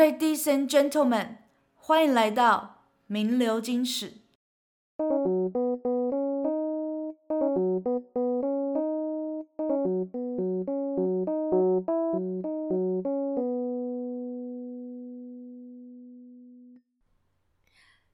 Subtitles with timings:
[0.00, 1.36] Ladies and gentlemen，
[1.76, 4.14] 欢迎来到名流金史。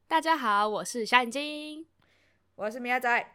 [0.08, 1.86] 大家好，我是小眼睛，
[2.56, 3.32] 我是米亚仔。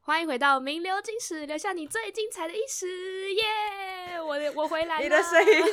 [0.00, 3.93] 欢迎回到《名流金史》，留下你最精彩的一时，耶、yeah!！
[4.24, 5.02] 我我回来了。
[5.02, 5.64] 你的声音，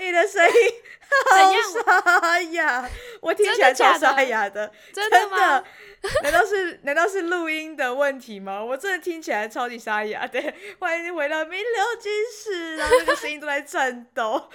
[0.00, 0.52] 你的声音
[1.82, 2.88] 好沙哑，
[3.20, 4.70] 我听起来超沙哑的。
[4.92, 5.62] 真的吗？
[6.22, 8.62] 难道是难道是录音的问题吗？
[8.64, 10.26] 我真的听起来超级沙哑。
[10.26, 14.48] 对，欢迎回到《名流金史》，然后那个声音都在颤抖。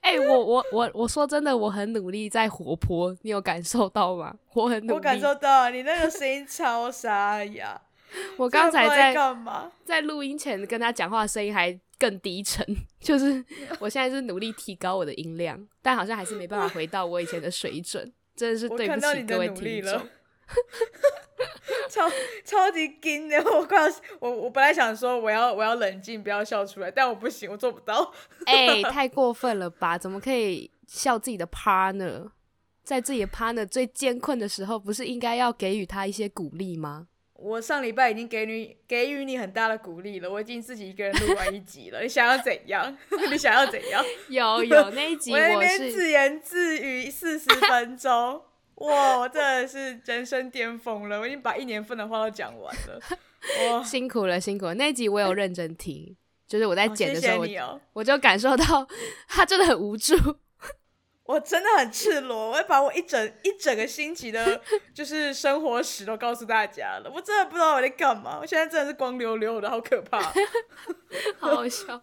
[0.00, 4.34] 哎、欸，我我我我说真的，我很努力在活泼，你有感受到吗？
[4.54, 7.80] 我很努力，我感受到你那个声音超沙哑。
[8.36, 9.70] 我刚才在干嘛？
[9.84, 12.64] 在录音前跟他讲话，声音还更低沉。
[13.00, 13.44] 就是
[13.78, 18.12] 我现在是努力提高我的音量，但好像还是没办法回到我以前的水准。
[18.36, 20.00] 真的是对不起各位听众。
[21.88, 22.10] 超
[22.44, 28.12] 超级惊的，我快要我我本来想说我要我要冷静，不要笑出来，但我不行，我做不到。
[28.46, 29.96] 哎、欸， 太过分了吧？
[29.96, 32.30] 怎么可以笑自己的 partner？
[32.82, 37.06] 在自己的 partner 最艰困的时候，不是应该要给予他一些鼓励吗？
[37.40, 42.02] 我上礼拜已经给你给予你很大的鼓励了，我已经自己一个人录完一集了。
[42.02, 42.96] 你想要怎样？
[43.30, 44.04] 你想要怎样？
[44.28, 48.42] 有有那一集我，我那边自言自语四十分钟。
[48.80, 51.20] 哇，我真的是人生巅峰了！
[51.20, 53.00] 我已经把一年份的话都讲完了。
[53.72, 54.74] 哇，辛苦了，辛苦了！
[54.74, 56.16] 那一集我有认真听，欸、
[56.46, 58.86] 就是我在剪的时候，我就感受到
[59.28, 60.14] 他真的很无助。
[61.30, 64.60] 我真的很赤裸，我会把我一整一整个星期的，
[64.92, 67.10] 就是生活史都告诉大家了。
[67.14, 70.20] 我真的不知道我在干嘛，我现在真的是光溜溜的，好可怕，
[71.38, 72.02] 好好笑。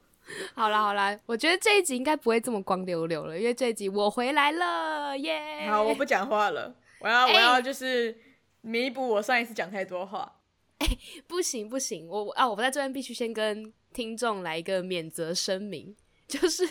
[0.55, 5.65] 好啦好啦，我觉得这一集应该不会这么光溜溜了，因为这一集我回来了耶。
[5.65, 5.71] Yeah!
[5.71, 8.17] 好，我不讲话了，我要、欸、我要就是
[8.61, 10.39] 弥补我上一次讲太多话。
[10.79, 10.97] 哎、欸，
[11.27, 15.95] 不行不行，我啊，我在这边必须先跟听众来一个免责声明，
[16.27, 16.63] 就是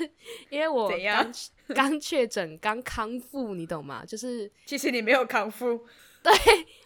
[0.51, 1.33] 因为我刚
[1.75, 4.05] 刚确诊刚康复，你懂吗？
[4.07, 5.85] 就是其实你没有康复。
[6.27, 6.33] 对，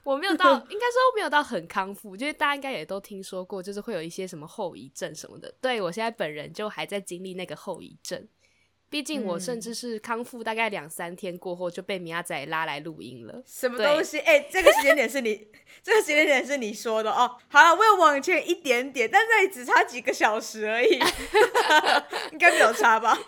[0.03, 5.51] 我没有到，应该说没有到很康复，就是大家应该也都听说过，就是会有一些什么后遗症什么的。
[5.63, 8.29] 对，我现在本人就还在经历那个后遗症，
[8.91, 13.43] 毕竟我甚至是康复大概两三天过后就被米亚仔拉来录音了。
[13.47, 14.19] 什么东西？
[14.19, 15.49] 哎、欸，这个时间点是你，
[15.83, 17.35] 这个时间点是你说的哦。
[17.49, 20.99] 好了，我有往前一点点，但这里只差几个小时而已，
[22.33, 23.19] 应该没有差吧？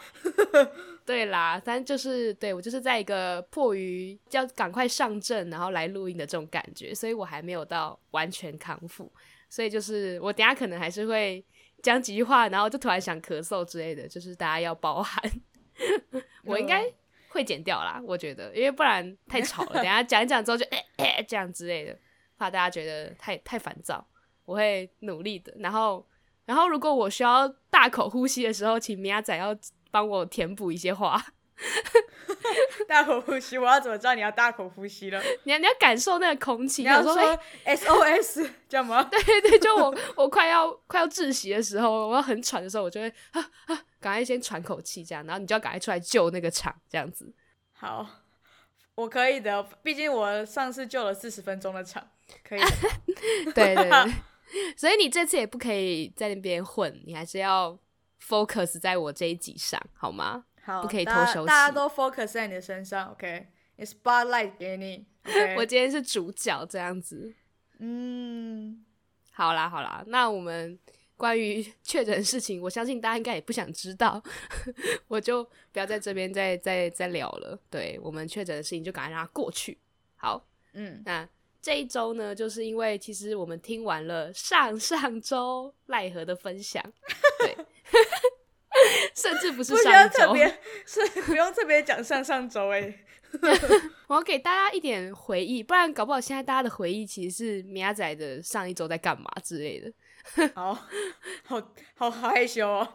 [1.05, 9.13] 对啦，反正就是对我就是在一个迫于要赶快上阵，然后来录音的这种感觉，所以我还没有到完全康复，
[9.49, 11.45] 所以就是我等下可能还是会
[11.83, 15.21] 讲几句话，然后就突然想咳嗽之类的，就是大家要包涵。
[16.45, 16.85] 我应该
[17.29, 21.99] 会剪掉啦，我觉得，因为不然太吵了，等下讲一讲之后就哎 哎这样之类的，
[22.39, 24.07] 怕大家觉得太太烦躁。
[24.45, 26.07] 我会努力的，然后
[26.45, 29.57] 然后如果我需要大口呼吸的时候，请米亚仔要。
[29.93, 31.25] 帮我填补一些话，
[32.89, 35.23] 大口呼吸，我要怎么知道你要大口呼吸了？
[35.45, 37.15] 你要你要感受那个空气，你要说
[37.67, 39.05] SOS 这样吗？
[39.13, 47.33] 对对，就我我快要快要窒息的时候，我要很喘的时候，我就会啊啊，赶快先喘口气，这样，然后你就要赶快出来救那个场，这样子。
[47.73, 48.07] 好，
[48.95, 52.09] 我可以的，毕竟我上次救了四十分钟的场，
[52.43, 52.67] 可以的。
[53.55, 54.13] 对，对对，
[54.77, 57.79] 所以你这次也不可以在那边混，你还是要。
[58.27, 60.45] Focus 在我这一集上，好吗？
[60.63, 61.47] 好，不可以偷休息。
[61.47, 65.57] 大家都 focus 在你的身上，OK？Spotlight 给你，okay?
[65.59, 67.35] 我今天是主角，这样子。
[67.79, 68.85] 嗯，
[69.33, 70.79] 好啦，好啦，那我们
[71.17, 74.23] 关于确诊的事情，我相信大家应该也不想知道，
[75.09, 77.59] 我就不要在这边再再再聊了。
[77.69, 79.77] 对，我们确诊的事情，就赶快让它过去。
[80.15, 81.29] 好，嗯，那
[81.63, 86.83] 这一周呢，就是因为其实我们听完了上上周赖和的分享，
[87.39, 87.57] 对。
[89.15, 90.35] 甚至不是上周，
[90.87, 93.05] 是不用特别讲上上周哎。
[94.09, 99.93] 我要给大家一点回忆，不然搞不好现在大家的回忆其实是米亚仔的上一周在干嘛之类的。
[100.55, 100.75] 好
[101.45, 102.89] 好好害羞哦，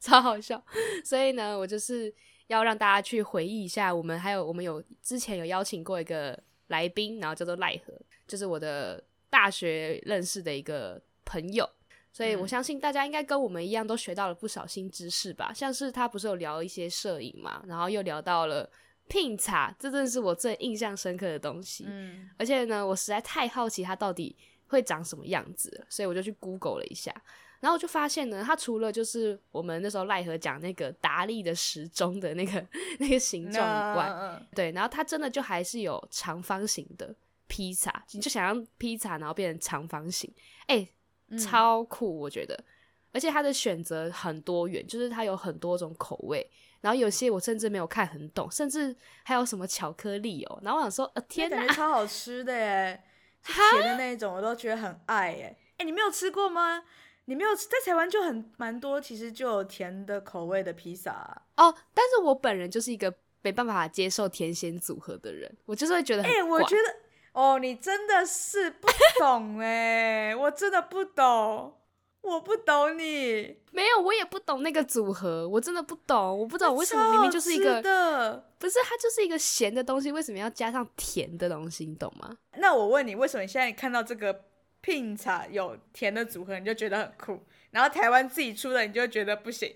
[0.00, 0.62] 超好笑。
[1.04, 2.12] 所以呢，我就是
[2.48, 6.38] 要让大家去回忆一下，我们还有我们有之前有邀请过一个
[6.68, 7.92] 来宾，然后叫做赖和，
[8.26, 11.68] 就是我的大学认识的一个朋友。
[12.14, 15.50] 所以我相信大家应该跟我们一样，都学到了不少新知识吧。
[15.54, 18.70] 像是他不是有聊一些摄影嘛，然后又聊到了
[19.08, 21.86] 拼茶，这真的是我最印象深刻的东西。
[21.88, 24.36] 嗯，而且呢，我实在太好奇他到底
[24.66, 27.10] 会长什么样子，所以我就去 Google 了一下。
[27.62, 32.66] 然后我就发现呢，它除了就是我们那时候奈何讲那个达利的时钟的那个
[32.98, 37.14] 那个形状以外.对，然后它真的就还是有长方形的
[37.46, 40.28] 披萨，你就想让披萨然后变成长方形，
[40.66, 40.88] 哎、
[41.38, 42.58] 超酷，我觉得，
[43.12, 46.44] 而且它的选择很多元，就是它有很多种口味，
[46.80, 48.92] 然后有些我甚至没有看很懂，甚至
[49.22, 53.00] 还有什么巧克力哦，然后我想说，呃，天哪，超好吃的耶，
[53.44, 56.82] 甜的那一种我都觉得很爱耶，哎、欸，你没有吃过吗？
[57.26, 61.42] 你没有在台湾就很蛮多，其实就有甜的口味的披萨啊。
[61.56, 66.82] 哦，但是我本人就是一个没办法接受甜咸组合的人，我就是会觉得很，哎、欸，我觉得
[67.32, 68.88] 哦，你真的是不
[69.20, 71.74] 懂哎，我真的不懂，
[72.22, 73.56] 我不懂你。
[73.70, 81.86] 没有，我也不懂那个组合，我真的不懂，我不懂为什么明明就是一个的，不是它就是一个咸的东西，为什么要加上甜的东西？
[81.86, 82.36] 你懂吗？
[82.56, 84.46] 那我问你，为什么你现在看到这个？
[84.82, 89.74] 拼茶有甜的组合，你就觉得很酷，然后台湾自己出的，你就觉得不行。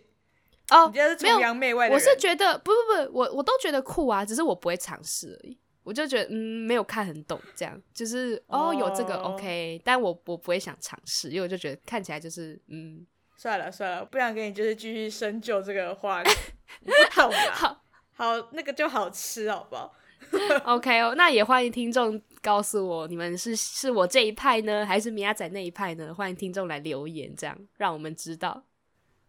[0.71, 1.95] 哦，你觉得是崇洋媚外的？
[1.95, 5.57] 我是觉得不不不，我我都觉得酷啊，只是我不会尝试而已。
[5.85, 13.07] 我就觉得嗯，没有看很懂，这样就是哦，哦有这个 OK，但我我不会想尝试，因为我就觉得看起来就是嗯，
[13.37, 16.31] 算了算了，不想跟你就是继续深究这个话题，
[16.83, 17.53] 你不懂啊。
[17.53, 19.95] 好，好，那个就好吃，好不好？
[20.75, 26.15] OK 哦，那也欢迎听众告诉我，你们是是我这一派呢，还是米亚仔那一派呢？
[26.15, 28.63] 欢迎听众来留言，这样让我们知道。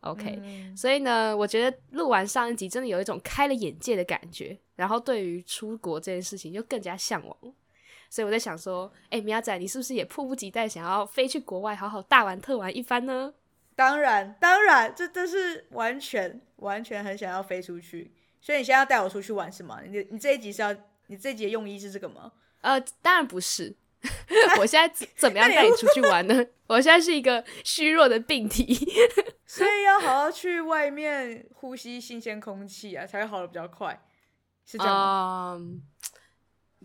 [0.01, 7.35] OK，嗯，所以呢，我觉得录完上一集，真的有一种开了眼界的感觉，然后对于出国这件事情就更加向往。
[8.07, 13.33] 所以我在想说，哎，米亚仔，你是不是也迫不及待想要飞去国外，好好大玩特玩一番呢？
[13.75, 18.11] 当然，当然，这这是完全完全很想要飞出去。
[18.39, 19.81] 所以你现在要带我出去玩是吗？
[19.83, 20.71] 你你这一集是要
[21.07, 22.31] 你这一集的用意是这个吗？
[22.67, 23.75] 呃，当然不是。
[24.59, 26.45] 我现在怎么样带你出去玩呢？
[26.67, 28.75] 我现在是一个虚弱的病体，
[29.45, 33.99] 所以要好好去外面呼吸新鲜空气啊，才会好的比较快。
[34.65, 35.57] 是这样吗？
[35.59, 35.81] 嗯，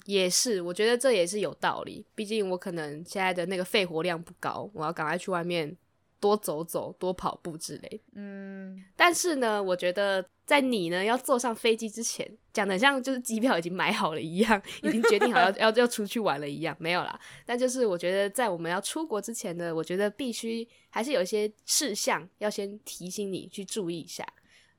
[0.07, 2.07] 也是，我觉得这也是有道理。
[2.15, 5.77] 毕竟我可能现在的那个肺活量不高，我要赶快去外面。
[6.23, 8.01] 多走走，多跑步之类。
[8.15, 17.19] 嗯，但是呢，我觉得在你呢要坐上飞机之前，讲的像就是机票已经买好了一样，已经决定好要 要要出去玩了一样，没有啦。
[17.45, 24.25] 但就是我觉得在我们要出国之前呢，我觉得必须还是有一些事项要先提醒你去注意一下。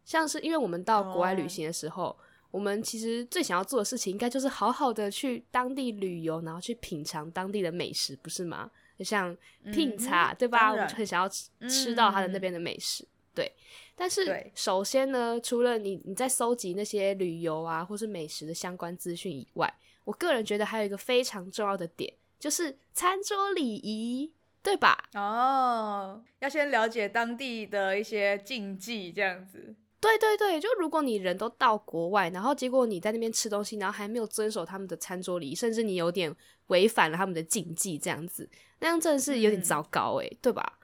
[0.05, 2.15] 像是因为我们到国外旅行的时候，哦、
[2.51, 8.71] 我们其实最想要做的事情，应该就是好好的去当地旅游，然后去品尝当地的美食，不是吗？
[9.03, 9.35] 就像
[9.73, 10.71] 拼茶、嗯，对吧？
[10.71, 11.27] 我们很想要
[11.67, 13.05] 吃到他的那边的美食，
[13.35, 13.51] 对。
[13.95, 19.71] 但是首先呢，除了你你在搜集那些旅游啊或是美食的相关资讯以外，
[20.05, 24.31] 我个人觉得还有一个非常重要的点，就是餐桌礼仪，
[24.63, 25.09] 对吧？
[25.15, 29.75] 哦，要先了解当地的一些禁忌，这样子。
[30.03, 36.35] 对对对，就如果你人都到国外，然后结果你在那边吃东西，然后还没有遵守他们的餐桌礼仪，甚至你有点
[36.67, 40.77] 违反了他们的禁忌，这样子，那样真的是有点糟糕诶、嗯，对吧？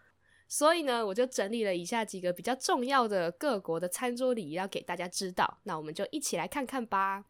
[0.48, 7.26] 所以呢，我就整理了以下几个比较重要的各国的餐桌礼仪要给大家知道，那我们就一起来看看吧。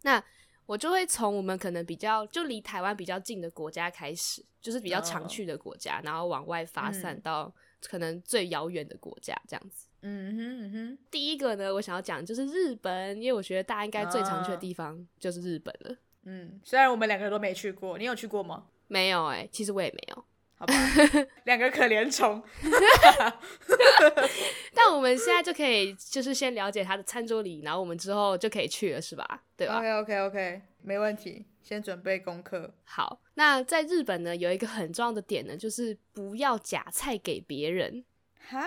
[0.00, 0.24] 那
[0.64, 7.52] 我就会从我们可能比较就离台湾比较近的国家开始，就是比较常去的国家，哦、然后往外发散到
[7.82, 9.89] 可能最遥远的国家，这样子。
[10.02, 15.96] 嗯哼嗯哼，第一个呢，我想要讲就是日本，因为我觉得大家应该最常去的地方就是日本了。
[16.24, 18.66] 嗯，虽然我们两个都没去过，你有去过吗？
[18.88, 20.24] 没有哎、欸，其实我也没有。
[20.56, 20.74] 好吧，
[21.44, 22.42] 两个可怜虫。
[24.74, 29.42] 但我们现在就可以就是先了解他的餐桌礼仪，然后我们之后就可以去了，是吧？
[29.56, 32.74] 对吧？OK OK OK，没问题，先准备功课。
[32.84, 38.04] 好，那在日本呢，有一个很重要的点呢，就是不要夹菜给别人。
[38.50, 38.62] 哈？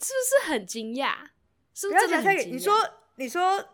[0.00, 1.14] 是不是很惊讶？
[1.74, 2.52] 是不是真的很惊讶？
[2.52, 2.74] 你说，
[3.16, 3.68] 你说，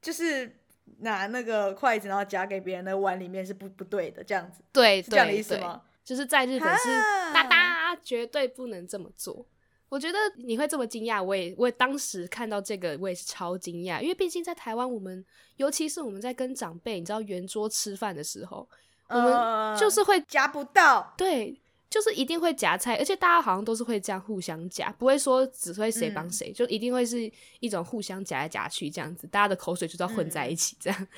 [0.00, 0.58] 就是
[0.98, 5.82] 拿那个筷子，然后夹给别人的碗里面是不不对的，这样子，对，是这样的意思吗？
[6.04, 6.88] 就是在日本是
[7.32, 9.46] 哒哒，绝对不能这么做。
[9.88, 15.24] 我觉得你会这么惊讶，我也，我也当时看到这个，我也是超惊讶，因为毕竟在台湾，我们
[15.56, 18.68] 尤其是我们在跟长辈，你知道圆桌吃饭的时候，
[19.08, 21.60] 我们就是会夹不到，对。
[21.90, 27.28] 就是一定会夹菜，而且大家好像都是会这样互相夹，不会说只会谁帮谁，就一定会是
[27.58, 31.08] 一种互相夹来夹去这样子，大家的口水就要混在一起这样。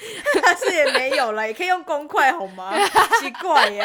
[0.42, 2.74] 但、嗯、是也没有了，也可以用公筷好吗？
[3.20, 3.82] 奇怪耶，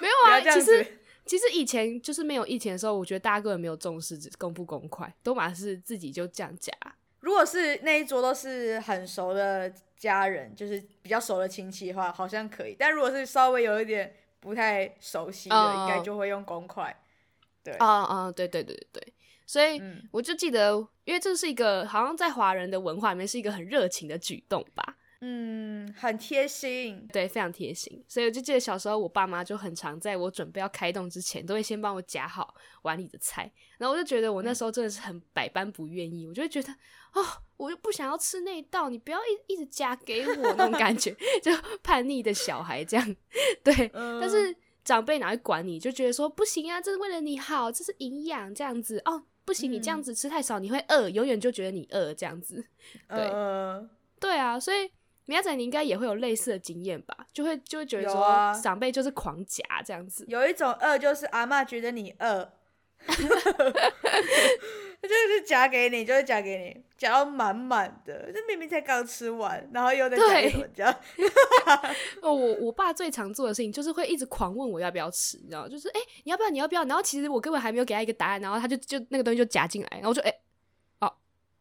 [0.00, 0.86] 没有啊，其实
[1.26, 6.72] 其实以前就是没有疫情的时候，我觉得大家根本没有重视公不公筷，都嘛是自己就这样夹。
[7.18, 14.14] 如果是那一桌都是很熟的家人，就是比较熟的亲戚的话，好像可以，但如果是稍微有一点。
[14.44, 16.94] 不太熟悉的，应该就会用公筷。
[17.62, 19.14] 对，啊啊，对对对对对，
[19.46, 24.98] 所以我就记得，因为这是一个好像在华人的文化里面是一个很热情的举动吧。
[25.26, 28.04] 嗯，很贴心，对，非常贴心。
[28.06, 33.50] 所以我就记得小时候，我爸妈就很常在我准备要开动之前，都会先帮我夹好碗里的菜。
[33.78, 36.70] 然后我就觉得我那时候真的是很百般不愿意，我就会觉得
[37.14, 37.24] 哦，
[37.56, 41.50] 我就不想要吃那一道，你不要一一直夹给我那种感觉， 就
[41.82, 43.16] 叛逆的小孩这样。
[43.62, 44.54] 对，嗯、但是
[44.84, 45.80] 长辈哪会管你？
[45.80, 49.24] 就觉得说不行啊，这是为了你好，这是营养这样子哦。
[49.46, 52.62] 不行，你这样子吃太少，你会饿，永远就觉得你饿这样子。
[53.08, 53.88] 对，呃、
[54.20, 54.90] 对啊，所以。
[55.26, 57.16] 米亚仔，你应该也会有类似的经验吧？
[57.32, 60.24] 就会就会觉得说，长辈就是狂夹这样子。
[60.28, 62.50] 有，一种饿，就是阿嬷觉得你饿，
[63.06, 63.14] 就
[65.08, 68.30] 是夹给你，就是夹给你，夹到满满的。
[68.34, 70.94] 这明明才刚吃完，然后又在夹一轮这样。
[72.20, 76.50] 哦，我我爸最常做的事情就是会一直狂问我要不要吃，你知道就是哎，欸，你要不要？
[76.50, 76.84] 你要不要？
[76.84, 80.28] 然后其实我根本还没有给他一个答案，然后他就就那个东西就夹进来，然后我就哎。
[80.28, 80.38] 欸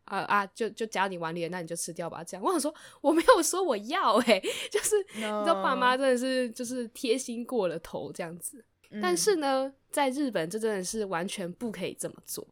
[0.06, 0.46] 啊啊！
[0.48, 2.24] 就就夹你碗里，那你就吃掉吧。
[2.24, 5.40] 这样， 我想说我没有说我要哎、欸， 就是 No.
[5.40, 8.64] 你知道，爸妈真的是就是贴心过了头这样子。
[8.90, 12.46] 嗯、但是呢，在日本这真的是完全不可以这么做，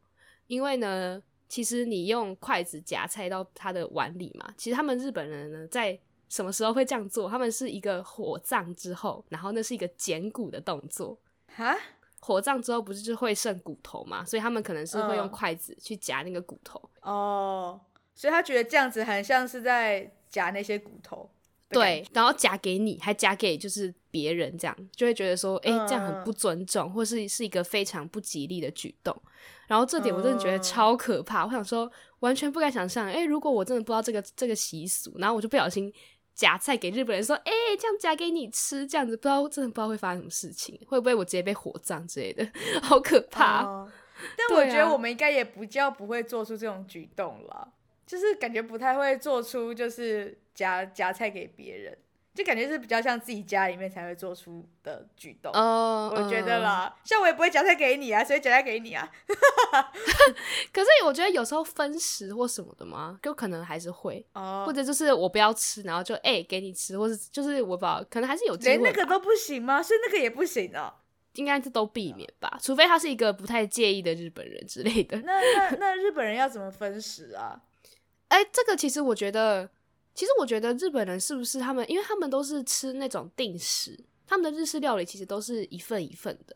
[0.48, 7.30] 因为呢，其实你用筷子夹菜到他的碗里嘛，其实他们日本人呢，在什么时候会这样做？
[7.30, 11.78] 他们是一个火葬之后，然后那是一个捡骨的动作哈。
[12.24, 16.80] 火葬之后不是就会剩骨头嘛，所以他们可能是会用筷子去夹那个骨头。
[17.02, 17.82] 哦，
[18.14, 21.30] 所以他觉得这样子很像是在夹那些骨头。
[21.70, 29.20] 对，然后夹给你，还夹给就是别人，这样就会觉得说，哎、欸，这样很不尊重，或是是一个非常不吉利的举动。
[29.68, 35.92] 然后这点我真的觉得超可怕，我想说完全不敢想象，哎、欸，如果我真的不知道这个这个习俗，然后我就不小心。
[36.34, 42.48] 夹菜给日本人说，哎、欸，这样夹给你吃，这样子不知道真的不知道会发生什么事情，会不会我直接被火葬之类的，
[42.82, 43.64] 好可怕。
[43.64, 43.92] 哦、
[44.38, 47.68] 但我觉得我们应该也不叫不会做出这种举动了，啊、
[48.06, 51.98] 就是感觉不太会做出就是夹夹菜给别人。
[52.34, 56.96] 就感觉是比较像自己家里面才会做出的举动，uh, 我觉得啦。
[57.04, 59.12] Uh, 像我也不会夹菜给你啊，所以夹菜给你啊。
[60.72, 68.56] 可是我觉得有时候分食或什么的嘛，就可能还是会，uh, 或者就是我不要吃，然后就哎、欸、给你吃，或者就是我不知道，可能还是有。
[68.56, 69.84] 连那个都不行吗？
[69.84, 70.96] 所以那个也不行啊？
[71.34, 75.18] 应该是都避免吧，除非他是一个不太介意的日本人之类的。
[75.26, 77.62] 那那那日本人要怎么分食啊？
[78.30, 79.70] 哎、欸，这个其实我觉得。
[80.14, 86.56] 其实我觉得日本人是不是他们，因为他们都是吃那种定食，他们的日式料理其实都是一份一份的，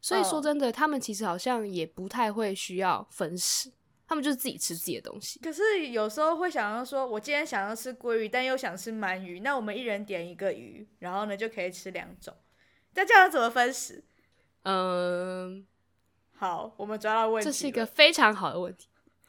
[0.00, 3.72] 所以说真的，他们其实好像也不太会需要分食，
[4.06, 5.40] 他们就是自己吃自己的东西。
[5.40, 12.34] 可是有时候会想要说，我今天想要吃鲑鱼，但又想吃鳗鱼，那我们一人点一个鱼，然后呢就可以吃两种。
[12.94, 14.04] 那这样怎么分食？
[14.62, 15.66] 嗯，
[16.36, 18.88] 好，我们抓到问题，这是一个非常好的问题。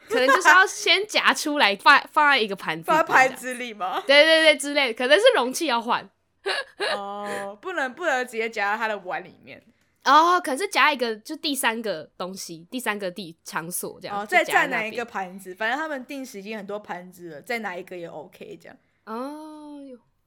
[0.09, 4.03] 可能就是要先夹出来放放在一个盘子，放在盘子里吗？
[4.05, 6.07] 对对对，之类的，可能是容器要换。
[6.95, 9.63] 哦，不能不能直接夹到他的碗里面。
[10.03, 14.21] 哦，可是夹一个，就第三个东西，第三个地场所这样。
[14.21, 15.55] 哦，再再拿一个盘子？
[15.55, 18.77] 反正他们定时已经很多盘子了，再拿一个也 OK 这样。
[19.05, 19.79] 哦，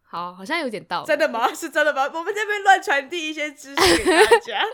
[0.03, 1.07] 好，好像有点道理。
[1.07, 1.49] 真的吗？
[1.55, 2.11] 是真的吗？
[2.13, 4.65] 我们这边乱传递一些知识给大家。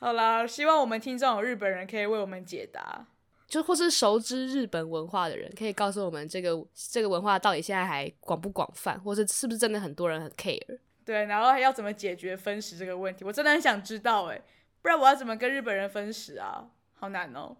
[0.00, 3.04] 好啦，希望我们听众有日本人可以为我们解答，
[3.48, 10.78] 就或是熟知日本文化的人，可以告诉我们这个这个文化到底现在还广不广泛，或是是不是真的很多人很 care？
[11.04, 13.24] 对，然后还要怎么解决分食这个问题？
[13.24, 14.40] 我真的很想知道诶，
[14.80, 16.68] 不然我要怎么跟日本人分食啊？
[16.94, 17.56] 好难哦。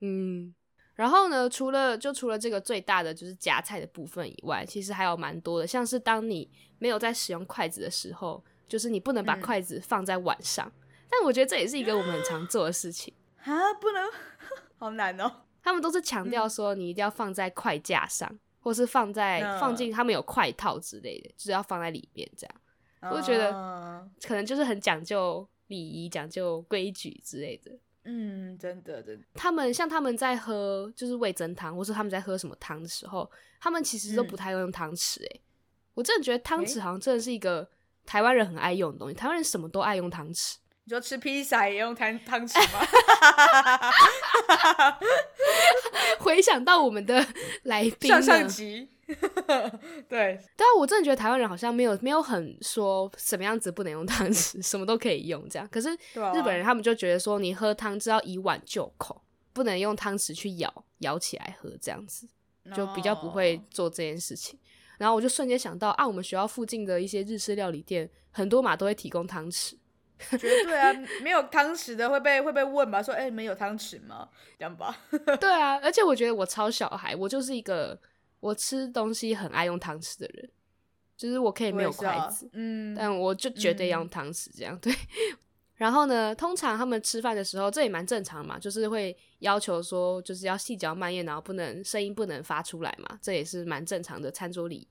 [0.00, 0.54] 嗯，
[0.94, 10.66] 然后呢，除了就除了这个最大的就是夹菜的部分以外，其实还有蛮多的，像是当你没有在使用筷子的时候，就是你不能把筷子放在碗上。
[10.66, 13.12] 嗯但我觉得这也是一个我们很常做的事情
[13.44, 14.10] 啊，不能，
[14.78, 15.30] 好难哦。
[15.62, 22.56] 他们都是强调说你一定要放在筷架上，嗯、或是放在放进他们有筷套之类的，就是要放在里面这样。
[23.00, 23.50] 嗯、我就觉得
[24.24, 27.72] 可能就是很讲究礼仪、讲究规矩之类的。
[28.04, 29.26] 嗯，真的真的。
[29.34, 33.28] 他们像他们在喝就是味增汤，或是他们在喝什么汤的时候，
[33.60, 35.24] 他们其实都不太用汤匙。
[35.24, 35.40] 哎，
[35.94, 37.68] 我真的觉得汤匙好像真的是一个
[38.04, 39.14] 台湾人很爱用的东西。
[39.14, 40.54] 台湾人什么都爱用汤匙。
[40.88, 42.78] 你说吃披萨也用汤汤匙吗？
[46.20, 47.26] 回想到我们的
[47.64, 55.68] 来宾上上集， 对，对啊，我真的觉得台湾人好像没有没有很说什么样子不能用汤匙，什么都可以用这样。
[55.72, 59.20] 可是日本人他们就觉得说，你喝汤只要一碗就口，
[59.52, 62.28] 不能用汤匙去舀舀起来喝，这样子
[62.76, 64.56] 就比较不会做这件事情。
[64.98, 69.74] 然后我就瞬间想到啊，我们学校附近的一些日式料理店，很多嘛都会提供汤匙。
[70.38, 70.92] 绝对啊，
[71.22, 73.02] 没有汤匙的会被会被问吧？
[73.02, 74.28] 说，哎、欸，你们有汤匙吗？
[74.58, 74.96] 这样吧。
[75.40, 77.98] 对啊，而且我觉得我超小孩，我就是一个
[78.40, 80.48] 我吃东西很爱用汤匙的人，
[81.16, 84.78] 就是我可以没有筷子，啊、嗯，但我就绝对要用汤匙这样。
[84.78, 84.92] 对。
[85.76, 94.88] 然后呢，通常他们吃饭的时候，这也蛮正常嘛，就是会要求说，就是要细嚼慢咽，然后不能声音不能发出来嘛，这也是蛮正常的餐桌礼仪。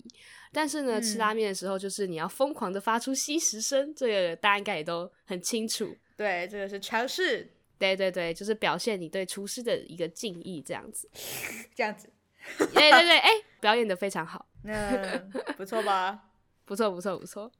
[0.51, 5.95] 但是呢，嗯、吃拉面的时候，就是你要疯狂的发出吸食声，这个大家应该也都很清楚。
[6.15, 7.51] 对，这个是常识。
[7.77, 11.09] 对对对，就是表现你对厨师的一个敬意， 这样子。
[11.75, 12.09] 这样子。
[12.57, 14.45] 对对对， 哎，表演的非常好。
[14.63, 15.17] 那
[15.57, 16.29] 不错吧？
[16.63, 17.51] 不错不错不错。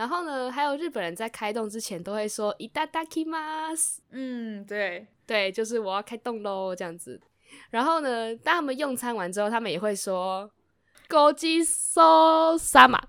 [0.00, 7.18] 然后呢，还有日本人在开动之前都会说“いただきます”，嗯，对对，就是我要开动喽，这样子。
[7.70, 10.50] 然后呢，当他们用餐完之后，他们也会说“
[11.08, 13.00] ごちそうさま”，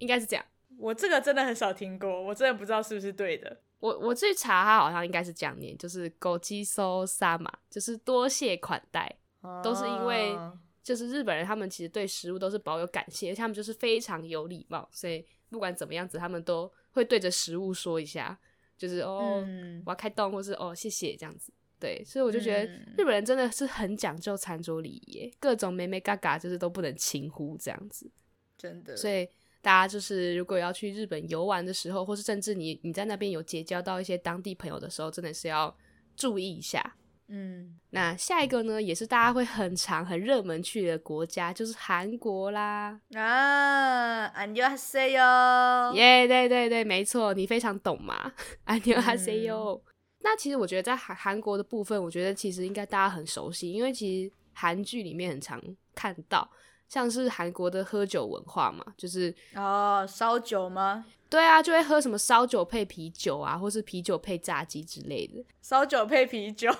[0.00, 0.44] 应该是这样。
[0.76, 3.62] 我这个真的很少听过，我真的不知道是不是对的。
[3.80, 10.36] 我我去查，他好像应该是这样念，就是“ごちそうさま”，就是多谢款待，啊、都是因为
[10.82, 15.24] 就是日本人他们其实对食物都是保有感谢，而且他们就是非常有礼貌，所以。
[15.53, 18.37] 不管怎么样子，他们都会对着食物说一下，
[18.75, 21.53] 就是哦，嗯、我要开动，或是哦，谢谢这样子。
[21.79, 22.65] 对，所以我就觉得
[22.97, 28.09] 日本人真的是很讲究餐桌礼仪，各种眉眉嘎嘎就是都不能轻忽这样子。
[28.57, 29.27] 真的，所以
[29.61, 35.75] 大家就是如果要去日本游玩的时候，或是甚至你你在那边有结交到一些当地朋友的时候，真的是要
[36.15, 36.95] 注意一下。
[37.28, 42.98] 嗯，那下一个呢，也是大家会很常、很热门去的国家，就是韩国啦。
[43.14, 45.92] 啊，안녕하세요。
[45.94, 48.32] 耶，对对对，没错，你非常懂嘛。
[48.64, 49.80] 안녕하세요。
[50.20, 55.62] 那其实我觉得在韩韩国的部分，我觉得其实应该大家很熟悉，因为其实韩剧里面很常
[55.94, 56.48] 看到。
[56.88, 61.04] 像是韩国的喝酒文化嘛，就是哦，烧酒吗？
[61.33, 65.43] 对啊，就会喝什么烧酒配啤酒啊，或是啤酒配炸鸡之类的。
[65.63, 66.71] 烧酒配啤酒，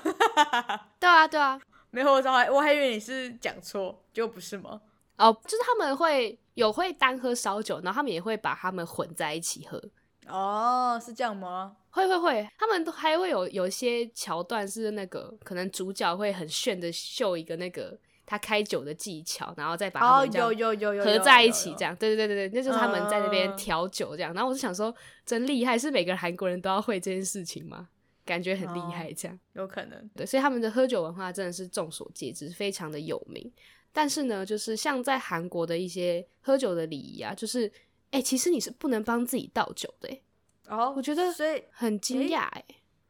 [1.01, 4.79] 对啊，对啊， 没有，我还我还以为你是讲错，就不是吗？
[5.17, 9.81] 哦，就是他们会有会单喝烧酒，然后他们也会把他们混在一起喝。
[10.27, 11.75] 哦，是这样吗？
[11.89, 17.97] 会会会，他们都还会有有一些桥段是那个，可能主角会很炫的秀一个那个。
[18.25, 24.33] 他开酒的技巧，然后再把他们这样合在一起，这样，对对对对对，那就是他们在那边调酒这样。
[24.33, 24.93] 然后我就想说，
[25.25, 27.89] 真厉害，是每个韩国人都要会这件事情吗？
[28.25, 30.09] 感觉很厉害，这样有可能。
[30.15, 33.51] 对，所以他们的喝酒文化真的是众所皆知，非常的有名。
[33.91, 37.69] 但是呢，就是像在韩国的一些喝酒的礼仪啊，就是，
[38.11, 40.09] 哎，其实你是不能帮自己倒酒的。
[40.67, 42.63] 哦，我觉得所以很惊讶哎。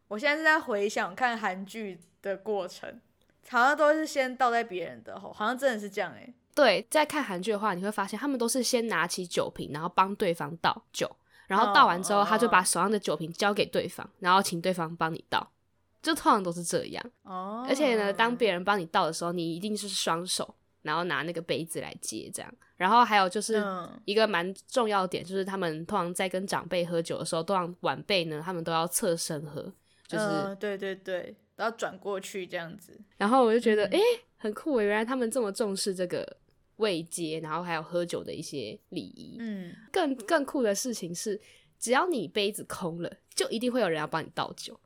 [0.07, 2.99] 我现在是在回想看韩剧的过程。
[3.49, 6.33] 好像都是先倒在别人的，好像真的是这样哎、欸。
[6.55, 11.09] 对，在看韩剧的话，你会发现他们都是先拿起酒瓶，然后帮对方倒酒，
[11.47, 15.51] 然后倒完之后，他就把手上的酒瓶交给对方，然后请对方帮你倒，
[16.01, 17.03] 就通常都是这样。
[17.23, 17.65] 哦。
[17.67, 20.53] 而且呢，当别人帮你倒的时候，你一定是双手，
[20.83, 22.53] 然后拿那个杯子来接这样。
[22.75, 23.63] 然后还有就是
[24.05, 29.61] 一个蛮重要的点，就是他们通常在跟长辈喝酒的时候，都让晚辈呢，他们都要侧身喝，
[30.07, 31.35] 就是、嗯、对对对。
[31.55, 36.37] 都要转过去这样子，然后我就觉得，哎、嗯欸，很酷诶，原来他们这么重视这个
[36.77, 39.37] 位阶，然后还有喝酒的一些礼仪。
[39.39, 41.39] 嗯，更更酷的事情是，
[41.79, 44.79] 只要你杯子空了，就一定会有人要帮你倒酒，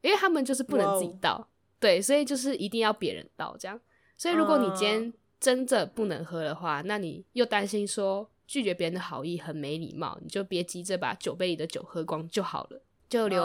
[0.00, 3.78] 因为他们就是不能自己倒，对，所以就是一定要别人倒这样。
[4.16, 12.82] 所以如果你今天真的不能喝的话，嗯、那你又担心说拒绝别人的好意很没礼貌，你就别急着把酒杯里的酒喝光就好了。
[13.08, 13.42] 就留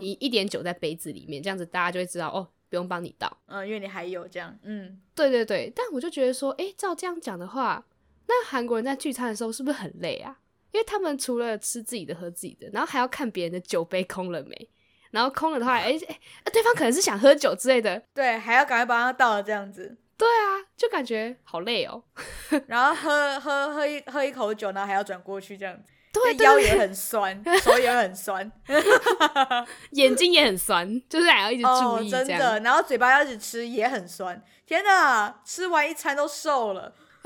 [0.00, 3.36] 一一点酒在杯子里面，这样子大家就会知道哦，不用帮你倒。
[3.46, 4.56] 嗯，因为你还有这样。
[4.62, 5.72] 嗯，对对对。
[5.74, 7.84] 但我就觉得说，哎、欸，照这样讲的话，
[8.26, 10.38] 那韩国人在聚餐的时候是不是很累啊？
[10.72, 14.68] 因为他们除了吃自己的、喝自己的，然后还要看别人的酒杯空了没，
[15.12, 19.96] 然后空了的话，哎、欸、哎、欸，对方可能是想喝酒之类的，对，还要赶快帮他倒了这样子。
[20.16, 22.02] 对啊，就感觉好累哦。
[22.66, 25.92] 然后喝喝喝一喝一口酒，然后还要转过去这样子。
[26.14, 28.50] 对，腰也很酸，手也很酸，
[29.90, 34.40] 眼睛也很酸，就是还要一直注意、哦、真的，然后嘴巴要一直吃也很酸。
[34.64, 36.94] 天哪，吃完一餐都瘦了。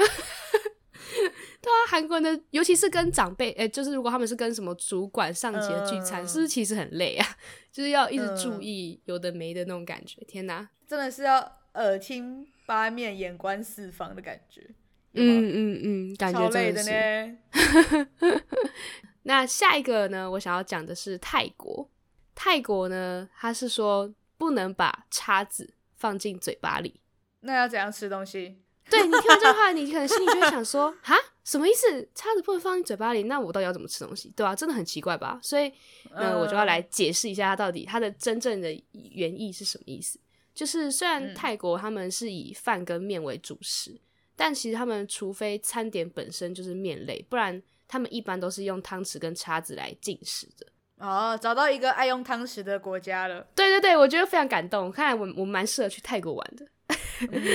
[1.61, 7.27] 对啊，韩国人的，尤其是跟长辈，哎、欸，就是如果他们是跟什么主管、上级的聚餐，嗯、是不是其实很累啊？
[7.71, 10.23] 就是要一直注意有的没的那种感觉。
[10.25, 11.39] 天哪，真的是要
[11.75, 14.71] 耳听八面，眼观四方的感觉。
[15.15, 16.91] 嗯嗯嗯，感觉真的是。
[16.91, 18.43] 的
[19.25, 20.31] 那下一个呢？
[20.31, 21.91] 我想要讲的是泰国。
[22.35, 27.01] 泰国呢，他是说不能把叉子放进嘴巴里。
[27.41, 28.59] 那要怎样吃东西？
[28.89, 32.09] 对，你听到这句话，你可能心里就会想说：哈，什么意思？
[32.15, 34.33] 叉子不能放进嘴巴里，那我到底要怎么吃东西？
[34.35, 34.57] 对吧、啊？
[34.57, 35.39] 真的很奇怪吧？
[35.43, 35.71] 所以，
[36.11, 40.19] 呃，我就要来解释一下它到底它的真正的原意是什么意思。
[40.55, 44.01] 就是虽然泰国他们是以饭跟面为主食，嗯、
[44.39, 50.65] 但其实他们除非餐点本身就是面类，不然他们一般都是用汤匙跟叉子来进食的。
[50.99, 53.45] 哦，找到一个爱用汤匙的国家了。
[53.57, 54.93] 对对对，我觉得非常感动。
[54.93, 56.65] 看来我我蛮适合去泰国玩的。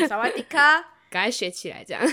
[0.08, 2.04] 萨瓦迪卡， 赶快学起来这样。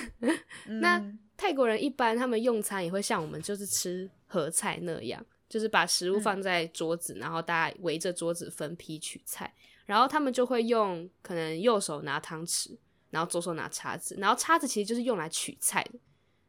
[0.81, 1.03] 那
[1.37, 9.53] 泰国人一般他们用餐也会像我们就是吃合菜那样，就是把食物放在桌子，嗯、然后大家围着桌子分批取菜。
[9.87, 12.77] 然后他们就会用可能右手拿汤匙，
[13.11, 15.99] 然后左手拿叉子，然后叉子其实就是用来取菜的。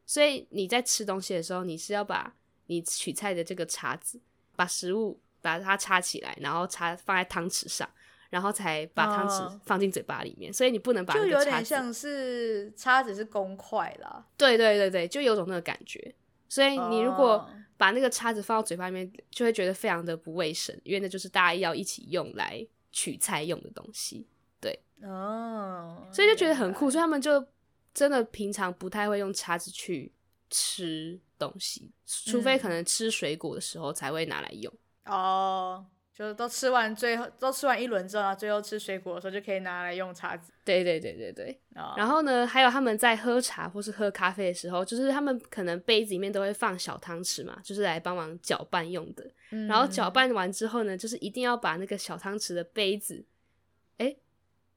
[0.05, 2.33] 所以你在吃东西的时候，你是要把
[2.67, 4.19] 你取菜的这个叉子，
[4.55, 7.89] 把食物把它插起来，然后插放在汤匙上，
[8.29, 10.51] 然后才把汤匙放进嘴巴里面。
[10.51, 14.25] 哦、所以你不能把就有点像是叉子是公筷啦。
[14.37, 16.13] 对对对对，就有种那个感觉。
[16.47, 22.67] 所以你如果把那个叉子放到嘴巴里面，就会觉得非常的不卫生，因为那就是大家要一起用来。
[22.93, 24.27] 取菜用的东西，
[24.61, 27.45] 对哦，所以就觉得很酷，所以他们就
[27.93, 30.13] 真的平常不太会用叉子去
[30.49, 34.71] 吃东西，除非可能吃水果的时候才会拿来用
[35.05, 35.85] 哦。
[36.13, 40.51] 就是都吃完最后都吃完一轮之后，最后吃水果的时候就可以拿来用叉子。
[40.63, 41.59] 对对对对对。
[41.75, 41.97] Oh.
[41.97, 49.25] 然后呢，还有他们在喝茶或是喝咖啡的时候，就是他们可能杯子里面都会放小汤匙嘛，就是来帮忙搅拌用的。
[49.49, 53.30] 嗯、然后搅拌完之后呢，就是一定要把那个小汤匙的杯子，哎，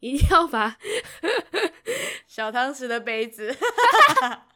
[0.05, 0.77] 一定要把
[2.29, 3.57] 小汤匙的杯子，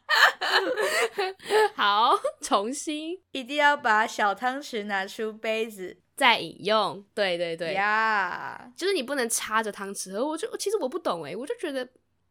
[1.73, 5.97] 好，重新，一定要把小汤匙拿出杯子。
[6.15, 10.23] 再饮用，对对对，呀.就是你不能插着汤匙喝。
[10.23, 11.87] 我就其实我不懂哎，我就觉得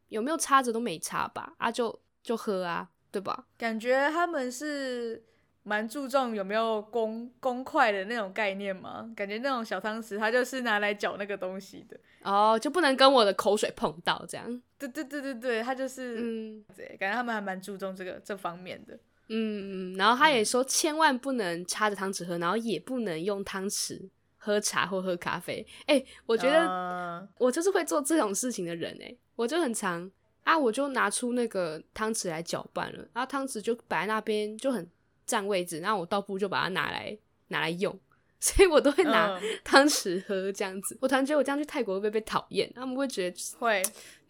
[0.08, 3.46] 有没有插着都没插吧，啊就就喝啊，对吧？
[3.58, 5.24] 感觉他们是
[5.68, 9.08] 蛮注重有没有公公筷的那种概念嘛。
[9.14, 14.62] 感觉那种小汤匙它就是拿来搅那个东西的哦，就不能跟我的口水碰到这样。
[14.78, 18.98] 对对对对对，它就是嗯，对，感觉他们还蛮注重这个这方面的。
[19.30, 25.66] 嗯嗯，然后他也说，千万不能插着汤匙喝，然后也不能用汤匙喝茶或喝咖啡。
[25.84, 30.10] 哎，我觉得我就是会做这种事情的人哎，我就很常
[30.44, 34.88] 啊，我就拿出那个汤匙来搅拌了，然后汤匙就摆在那边就很
[35.28, 37.16] 占位置，然后我倒不如就把它拿来
[37.48, 37.96] 拿来用，
[38.40, 40.98] 所以我都会拿 汤匙喝这样子。
[41.00, 42.72] 我突然觉得我这样去泰国会不会被讨厌？
[42.74, 43.80] 他们会觉得会。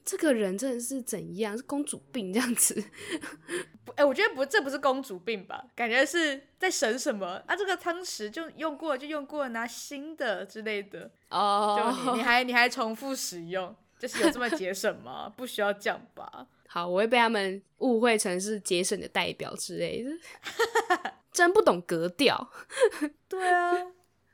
[0.05, 1.55] 这个人真的是怎样？
[1.55, 2.83] 是公主病这样子？
[3.93, 5.63] 哎、欸，我觉得不，这不是公主病吧？
[5.77, 7.55] 感觉是在省什么啊？
[7.55, 11.77] 这个汤匙就用过就用过，拿新的之类的哦。
[11.85, 11.95] Oh.
[11.95, 15.31] 就你你还你还重复使用，就是有这么节省吗？
[15.37, 16.47] 不需要这样吧？
[16.71, 20.11] 好，我会被他们误会成是节省的代表之类的，
[21.33, 22.51] 真不懂格调。
[23.27, 23.75] 对啊，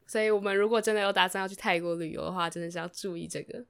[0.05, 3.65] 所以我们如果真的有打算要去泰国旅游的话，真的是要注意这个。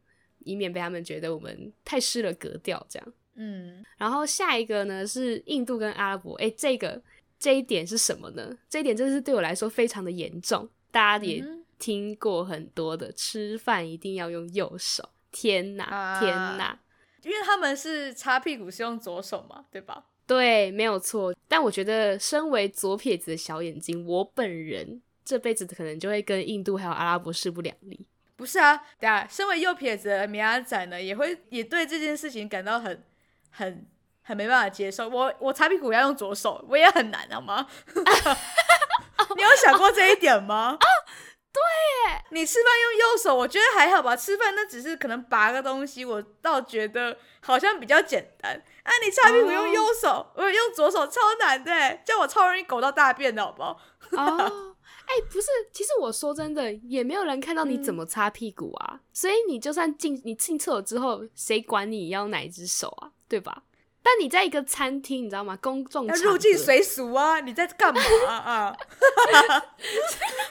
[0.47, 3.13] 以免被他们觉得我们太失了格调，这样。
[3.35, 7.03] 嗯，然后下一个呢是印度跟阿拉伯，诶，这个
[7.39, 8.57] 这一点是什么呢？
[8.69, 10.69] 这一点真的是对我来说非常的严重。
[10.91, 11.45] 大家也
[11.79, 15.09] 听过很多的，吃饭一定要用右手。
[15.33, 16.79] 天哪，啊、天哪！
[17.25, 20.05] 因为他们是擦屁股是用左手嘛，对吧？
[20.27, 21.35] 对，没有错。
[21.49, 28.07] 但我觉得，身为左撇子的小眼睛，我本人这辈子可能就会跟印度还有阿拉伯势不两立。
[28.37, 33.05] 不是啊，对啊，身为右撇子的米亚仔呢，也会也对这件事情感到很
[33.51, 33.87] 很
[34.23, 35.09] 很没办法接受。
[35.09, 37.67] 我我擦屁股要用左手，我也很难，好吗？
[39.37, 40.77] 你有想过这一点吗？
[40.81, 40.87] 啊，
[41.55, 41.63] 对
[42.11, 44.17] 耶，你吃饭用右手，我觉得还好吧。
[44.17, 48.61] 吃饭那只是可能拔个东西，我倒觉得好像比较简单。
[48.83, 53.79] 啊，你擦屁股用右手，哦、我用左手超难的，叫我超容易狗到大便的，好不好？
[54.17, 54.75] 哦
[55.07, 63.63] 哎、欸，不是，其实我说真的，也没有人看到你怎么擦屁股啊，嗯、所以你就算进你进厕所之后，谁管你要哪一只手啊，对吧？
[64.03, 65.57] 但你在一个餐厅，你知道吗？
[65.63, 68.77] 公众要入境随俗啊，你在干嘛啊？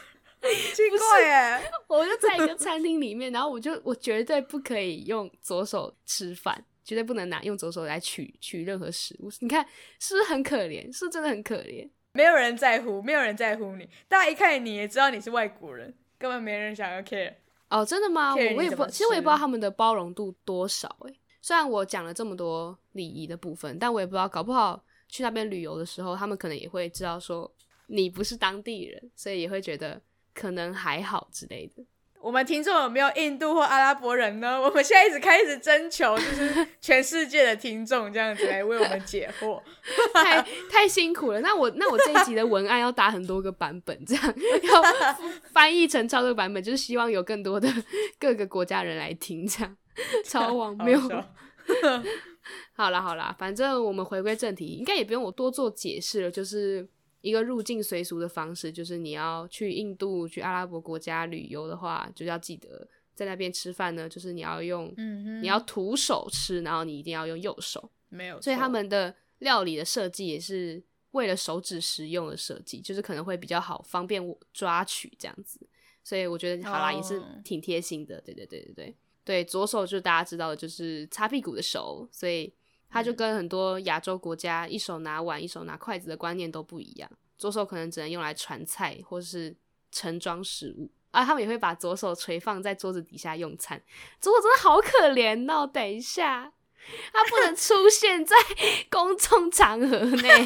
[0.75, 9.29] 奇怪哎， 我就在一个餐厅里面，然后我就我绝对不可以用左手吃饭，绝对不能拿用左手来取取任何食物。
[9.39, 9.65] 你看
[9.99, 10.82] 是不是很可怜？
[10.91, 11.89] 是不是真的很可怜？
[12.13, 13.88] 没有人在乎，没有人在乎你。
[14.08, 17.34] 大家一看你也知道你是外国人，根本没人想要 care。
[17.69, 18.36] 哦，真的吗？
[18.36, 21.19] 我也不，其实我也不知道他们的包容度多少诶。
[21.41, 24.79] 虽然我讲了这么多礼仪的部分，但我也不知道，搞不好
[25.10, 27.51] 去那边旅游的时候，他们可能也会知道说
[27.88, 29.99] 你不是当地人，所以也会觉得
[30.34, 31.84] 可能还好之类的。
[32.19, 34.56] 我们听众有没有印度或阿拉伯人呢？
[34.63, 39.62] 我们现在一直开始征求，就是全世界的听众这样子来为我们解惑，
[40.15, 40.41] 太
[40.72, 41.41] 太辛苦了。
[41.41, 44.24] 那我那我这一集的文案要打很多个版本，这样
[44.63, 44.82] 要
[45.52, 47.67] 翻译成超多个版本，就是希望有更多的
[48.17, 49.76] 各个国家人来听，这样
[50.24, 50.98] 超荒谬。
[52.72, 56.88] 好啦好啦，反正我们回归正题，应该也不用我多做解释了，就是。
[57.23, 68.41] 一个入境随俗的方式，就是你要去印度、去阿拉伯国家旅游的话，就要记得在那边吃饭呢，就是你要用，嗯，你要徒手吃，然后你一定要用右手，没有。
[68.41, 75.65] 所以他们的料理的设计也是为了手指食用的设计，就是可能会比较好，方便我抓取这样子。
[76.03, 78.19] 所以我觉得好啦，也是挺贴心的。
[78.19, 82.53] 对对对对对对，左手就是大家知道的，就是擦屁股的手，所以。
[82.93, 89.56] 他就跟很多亚洲国家一手拿碗一手拿筷子的观念都不一样，左手可能只能用来传菜或是
[89.91, 93.82] 盛装食物啊，他们也会把左手垂放在桌子底下用餐，
[94.21, 95.65] 左手真的好可怜哦。
[95.65, 96.53] 等一下，
[97.12, 98.36] 他不能出现在
[98.89, 100.29] 公众场合内。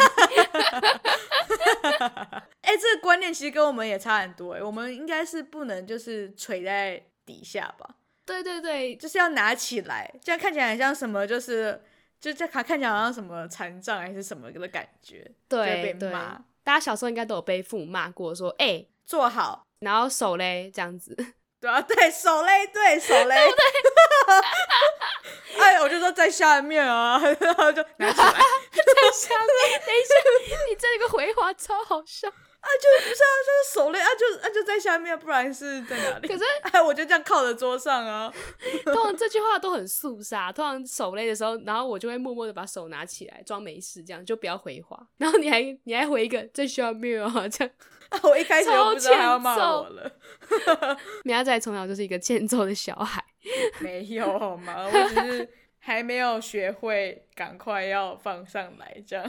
[2.61, 7.95] 哎、欸，这个观念其实跟我们也差很多哎，我们应该是不能就是垂在底下吧？
[8.25, 11.81] 对对对，就是要拿起来，这样看起来很像什么就是。
[12.19, 16.35] 就这卡看起来好像什么残障还是什么的感觉，对，被骂。
[16.35, 21.15] 对，大家小时候应该都有被父母骂过，说：“哎、欸，坐好，然后手嘞，这样子。”
[21.61, 23.35] 对啊， 对手嘞，对手嘞？
[25.59, 28.39] 哎，我就说在下面啊， 然后就拿起来，在
[29.13, 29.81] 下面。
[29.85, 30.13] 等一下，
[30.69, 32.31] 你这个回话超好笑。
[32.67, 36.27] 啊，就不是啊，就是手累啊，就啊就在下面，不然是在哪里？
[36.27, 38.31] 可是， 哎，我就这样靠着桌上啊。
[38.83, 45.07] 通常这句话都很肃杀，通常手累的时候，然后我就会默默的把手拿起来，装没事，这样就不要回话。
[45.17, 47.73] 然后你还你还回一个在下面啊，这样。
[48.09, 50.11] 啊， 我一开始就不知道他要骂我了。
[51.23, 53.23] 米亚仔从小就是一个欠揍的小孩，
[53.79, 54.85] 没有好吗？
[54.85, 55.49] 我只是。
[55.87, 59.25] 还没有学会，赶快要放上来，这样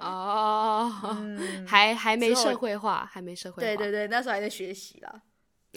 [0.00, 5.22] 哦，嗯、还还没社会化，还没社会化，对对对，那时候还在学习啦。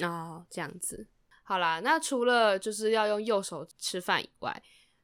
[0.02, 1.08] 哦，这样子，
[1.44, 4.62] 好啦，那除了就是要用右手吃饭以外，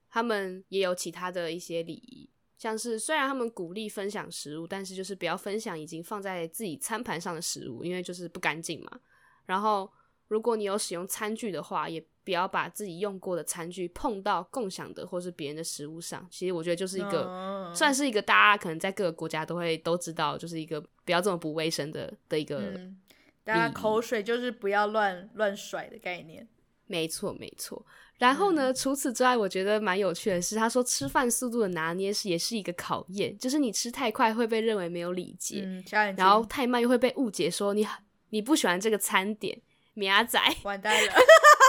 [0.10, 9.00] 他们也有其他的一些礼仪，像是虽然他们鼓励分享食物，但是就是不要分享已经放在自己餐盘上的食物，因为就是不干净嘛。
[9.46, 9.90] 然后，
[10.28, 16.28] 如果你有使用餐具的话，也不要把自己用过的餐具碰到共享的或是别人的食物上。
[16.30, 17.76] 其实我觉得就是一个，oh.
[17.76, 22.98] 算是一个大家可能在各个国家都会都知道，就是一个不要这么不卫生的的一个、嗯。
[23.44, 26.48] 大家口水就是不要乱乱甩的概念。
[26.86, 27.84] 没错没错。
[28.18, 35.84] 然后呢，嗯、除此之外，我觉得蛮有趣的是，他说吃饭速度的拿捏是也是一个考验，就是你吃太快会被认为没有礼节，嗯、
[36.16, 37.88] 然后太慢又会被误解说你
[38.30, 39.60] 你不喜欢这个餐点。
[39.94, 41.12] 苗仔，完蛋了！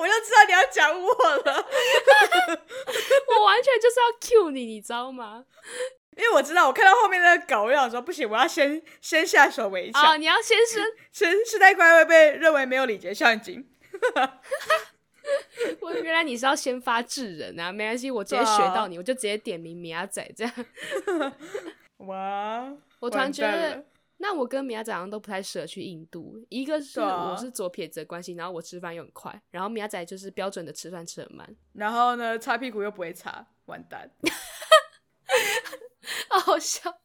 [0.00, 1.12] 我就知道你要讲我
[1.44, 1.66] 了，
[3.28, 5.44] 我完全就是要 cue 你，你知道吗？
[6.16, 10.12] 因为我知道，我看到后面那个狗，我想说不行，我要先先下手为强。
[10.12, 10.82] 哦，你要先生
[11.12, 13.68] 先吃太快会被认为没有礼节，上进。
[15.80, 17.70] 我原来你是要先发制人啊？
[17.70, 20.52] 没关系，我直接学到你，啊、我就直接点名米阿仔这样。
[22.08, 22.72] 哇！
[22.98, 23.84] 我突然觉得。
[24.22, 34.10] 那我跟米亚仔好像都不太适合去印度，一个是我是左撇子的关系，然后我吃饭又很快，然后米亚仔就是标准的吃饭吃很慢，然后呢，擦屁股又不会擦，完蛋，
[36.28, 37.00] 好 好笑。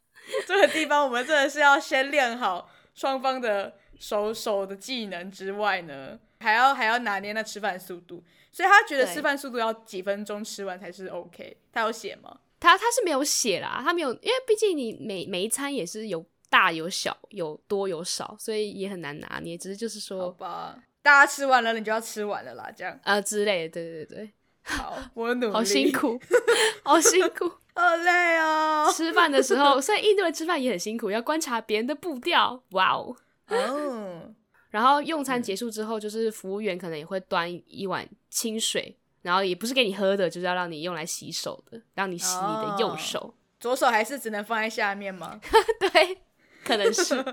[0.45, 12.41] 这个地方我们真的是要先练好双方的手手的技能之外呢，还要还要拿捏那吃饭速度，所以他觉得吃饭速度要几分钟吃完才是 OK，他有写吗？
[12.59, 16.25] 他他是没有写啦，他没有，因为毕竟你每每一餐也是有。
[16.49, 19.57] 大有小，有多有少，所以也很难拿捏。
[19.57, 23.73] 只是就是说，好吧，大家吃完了，你就要吃完了啦，这样啊、呃、之类的。
[23.73, 25.53] 对对对，好， 我努力。
[25.53, 26.19] 好辛苦，
[26.83, 28.91] 好辛苦， 好累哦。
[28.93, 32.63] 吃饭的时候，所以印度人吃饭也很辛苦，要观察别人的步调。
[32.71, 33.15] 哇哦，
[33.47, 34.33] 哦。
[34.69, 43.19] 然后用餐结束之后，就是服务员可能也会端一碗清水，然后也不是给你喝的，就是要让你用来洗手的，让你洗你的右手。
[43.19, 45.39] 哦、左手还是只能放在下面吗？
[45.79, 46.17] 对。
[46.65, 47.23] 可能是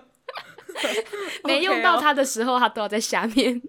[1.45, 3.61] 没用到它的时候，它都要在下面。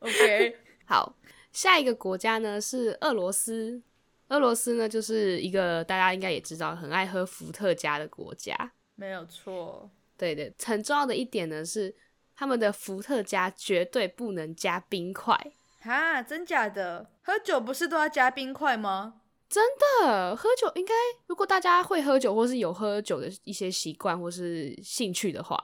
[0.00, 1.16] OK，好，
[1.52, 3.80] 下一个国家呢是俄罗斯。
[4.28, 9.90] 俄罗斯呢就是一个大家应该也知道很爱喝伏特加的国家，没有错。
[10.16, 11.94] 对对，很重要的一点呢是
[12.34, 15.38] 他们的伏特加绝对不能加冰块。
[15.80, 17.10] 哈，真假的？
[17.22, 19.21] 喝酒不是都要加冰块吗？
[19.52, 20.94] 真的喝酒应该，
[21.26, 25.62] 如果大家会喝酒或是有喝酒的一些习惯或是兴趣的话，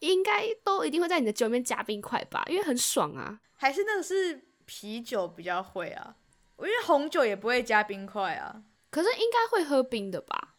[0.00, 3.38] 应该都一定会在你的酒里面加冰块吧，因为很爽啊。
[3.54, 6.16] 还是那个是啤酒比较会啊？
[6.58, 8.60] 因为红酒也不会加冰块啊。
[8.90, 10.56] 可是应该会喝冰的吧？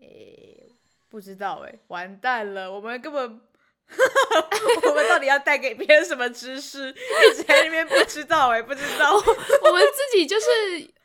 [0.00, 0.76] 诶、欸，
[1.08, 3.22] 不知道诶、欸，完蛋了，我们根本，
[4.88, 6.88] 我们到底要带给别人什么知识？
[6.90, 9.12] 一直在那边不知道诶、欸，不知道。
[9.18, 10.46] 我们自己就是，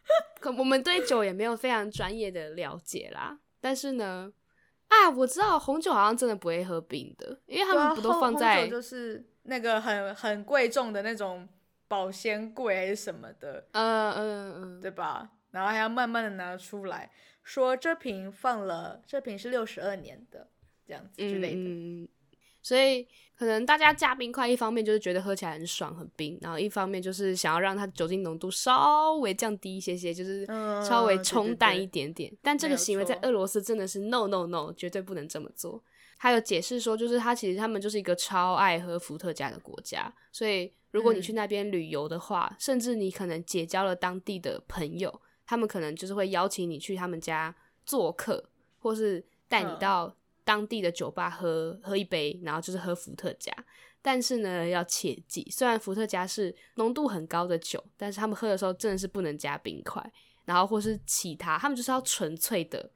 [0.57, 3.39] 我们对酒也没有非常专业的了解啦。
[3.59, 4.31] 但是呢，
[4.87, 11.47] 啊，我知道红酒好像真的不会喝冰的，因为他们不都放在，就是那个很很贵重的那种
[11.87, 15.29] 保鲜柜还是什么的，嗯嗯嗯，对吧？
[15.51, 17.11] 然后还要慢慢的拿出来
[17.43, 20.47] 说，这瓶放了，这瓶是六十二年的，
[20.85, 21.61] 这样子之类的。
[21.61, 22.07] 嗯，
[22.67, 30.45] 所以可能大家加冰块，一方面就是觉得喝起来很爽很冰，然后一方面就是想要让它酒精浓度稍微降低一些些，就是
[30.85, 32.29] 稍微冲淡一点点。
[32.29, 35.81] 嗯，对对对，但这个行为在俄罗斯真的是 no no no，绝对不能这么做。
[36.17, 45.21] 还有解释说，就是他其实他们就是一个超爱喝伏特加的国家，所以如果你去那边旅游的话，嗯，甚至你可能结交了当地的朋友。
[45.45, 48.43] 他们可能就是会邀请你去他们家做客，
[48.79, 50.13] 或是带你到
[50.47, 53.53] 当地的酒吧喝、嗯、喝一杯，然后就是喝伏特加。
[54.01, 60.01] 但是呢，要切记，虽然伏特加是浓度很高的酒，但是他们喝的时候真的是不能加冰块，
[60.45, 62.89] 然后或是其他，他们就是要纯粹的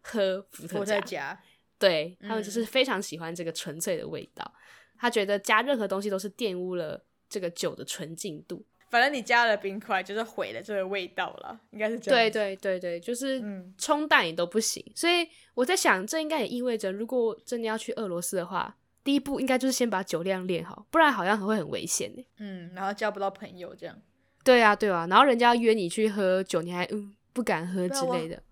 [0.00, 0.78] 喝伏特加。
[0.78, 1.42] 伏特加。
[1.76, 4.60] 对，他们就是非常喜欢这个纯粹的味道，嗯、
[5.00, 8.64] 他觉得加任何东西都是玷污了这个酒的纯净度。
[8.92, 12.20] 反正你加了冰块，就是毁了这个味道了，应该是这样。
[12.20, 13.42] 对对对对，就是
[13.78, 14.84] 冲淡也都不行。
[14.86, 22.22] 嗯、所以我在想，这应该也意味着，如果真的要去俄罗斯的话，第一步应该就是先把酒量练好，不然好像会很危险呢。
[22.36, 23.96] 嗯，然后交不到朋友这样。
[24.44, 28.42] 对啊对啊，然后人家要约你去喝酒，你还嗯不敢喝之类的。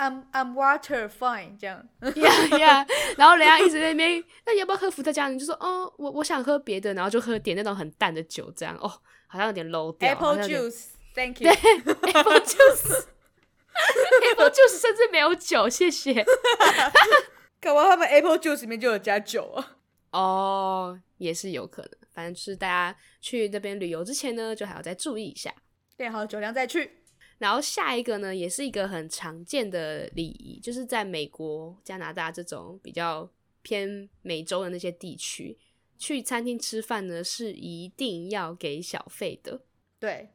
[0.00, 1.86] I'm I'm water fine 这样。
[2.00, 2.86] ，yeah yeah，，
[3.18, 5.28] 然后人家一直在那边，那你要不要喝伏特加？
[5.28, 8.88] 你就说哦，我我想喝别的，然后就喝点那种很淡的酒，这样哦。
[9.26, 10.08] 好像有点 low 掉。
[10.08, 11.52] Apple juice，Thank you。
[11.52, 16.24] 对，Apple juice，Apple juice 甚至没有酒，谢谢。
[17.60, 19.76] 搞不好他们 Apple juice 里面就有加酒啊。
[20.12, 21.90] 哦，也是有可能。
[22.12, 25.54] 反正就是大家去那边旅游之前呢，就还要再注意一下，
[25.98, 26.99] 练好酒量再去。
[27.40, 33.26] 然后下一个呢，也是一个很常见的礼仪，就是在美国、加拿大这种比较
[33.62, 35.56] 偏美洲的那些地区。
[35.96, 39.62] 去餐厅吃饭呢，是一定要给小费的。
[39.98, 40.28] 对，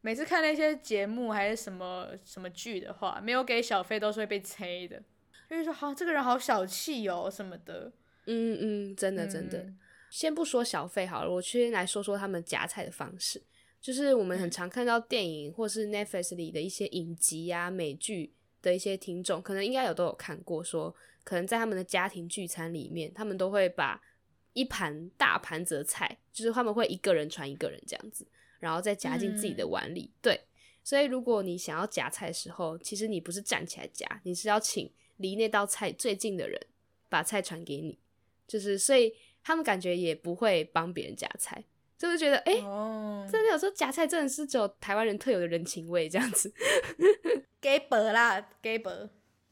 [0.00, 5.02] 每次看那些节目还是什么什么剧的话，没有给小费都是会被催的，
[5.50, 7.92] 就是说，好，这个人好小气哦什么的。
[8.26, 9.58] 嗯嗯，真的真的。
[9.58, 9.78] 嗯、
[10.10, 13.42] 先不说小费好了，我先来说说他们夹菜的方式。
[13.86, 24.02] 就是我们很常看到电影或是 Netflix 里的一些影集啊、美剧的一些听众，可能应该有都有看过说，说可能在他们的家庭聚餐里面，他们都会把。
[24.54, 28.26] 一盘大盘子的菜，就是他们会一个人传一个人这样子，
[28.58, 30.10] 然后再夹进自己的碗里。
[30.14, 30.40] 嗯、对，
[30.82, 36.58] 所以如果你想要夹菜的时候，其实你不是站起来夹，你是要请离那道菜最近的人
[37.10, 37.98] 把菜传给你。
[38.48, 39.12] 就是，所以
[39.44, 41.62] 他们感觉也不会帮别人夹菜，
[41.98, 46.52] 就是觉得，哎、欸，哦，真的有时候夹菜真的是只有台湾人特有的人情味这样子。
[47.60, 48.90] 给薄啦，给薄。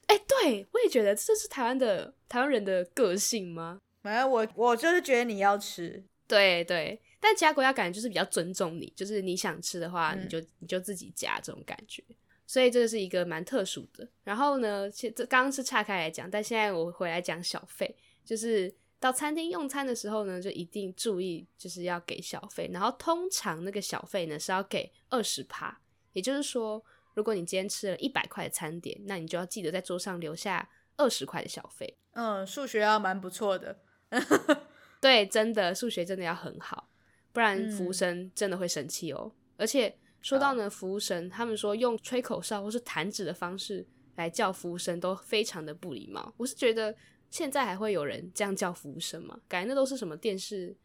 [0.07, 3.78] 哎、欸，对，我也觉得这是台湾的台湾人的个性吗？
[4.02, 12.04] 反正我我就是觉得你要吃，对对，但其他国家感觉就是比较尊重你，就是你想吃的话，你就、嗯、你就自己夹这种感觉，
[12.46, 14.07] 所以这个是一个蛮特殊的。
[14.22, 18.72] 然后呢，其实这刚刚是岔开来讲，但现在我回来讲小费，就是
[19.05, 25.79] 到餐厅用餐的时候呢，就一定注意就是要给小费，然后通常那个小费呢是要给二十趴，
[26.14, 31.99] 也就是说，如果你今天吃了一百块的餐点，那你就要记得在桌上留下二十块的小费。
[32.12, 33.79] 嗯，数学要蛮不错的。
[35.03, 36.88] 对，真的数学真的要很好，
[37.31, 39.31] 不然服务生真的会生气哦。
[39.31, 46.33] 嗯、而且说到呢，服务生他们说用吹口哨或是弹指的方式来叫服务生都非常的不礼貌。
[46.38, 46.97] 我是觉得
[47.35, 49.40] 现在还会有人这样叫服务生吗？
[49.49, 50.77] 感觉那都是什么电视，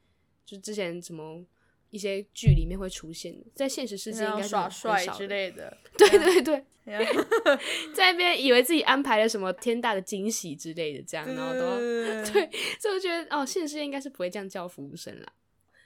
[0.45, 1.45] 就之前什么。
[1.91, 5.75] 一些剧里面会出现的，在现实世界应该是耍帅之类的。
[5.97, 6.63] 对对对，
[7.95, 11.77] 在那边以为自己安排了什么天大的惊喜之类的，这样，然后都
[12.31, 12.47] 对，
[12.79, 15.33] 所以我觉得哦，现实世界应该是不会这样叫服务生啦。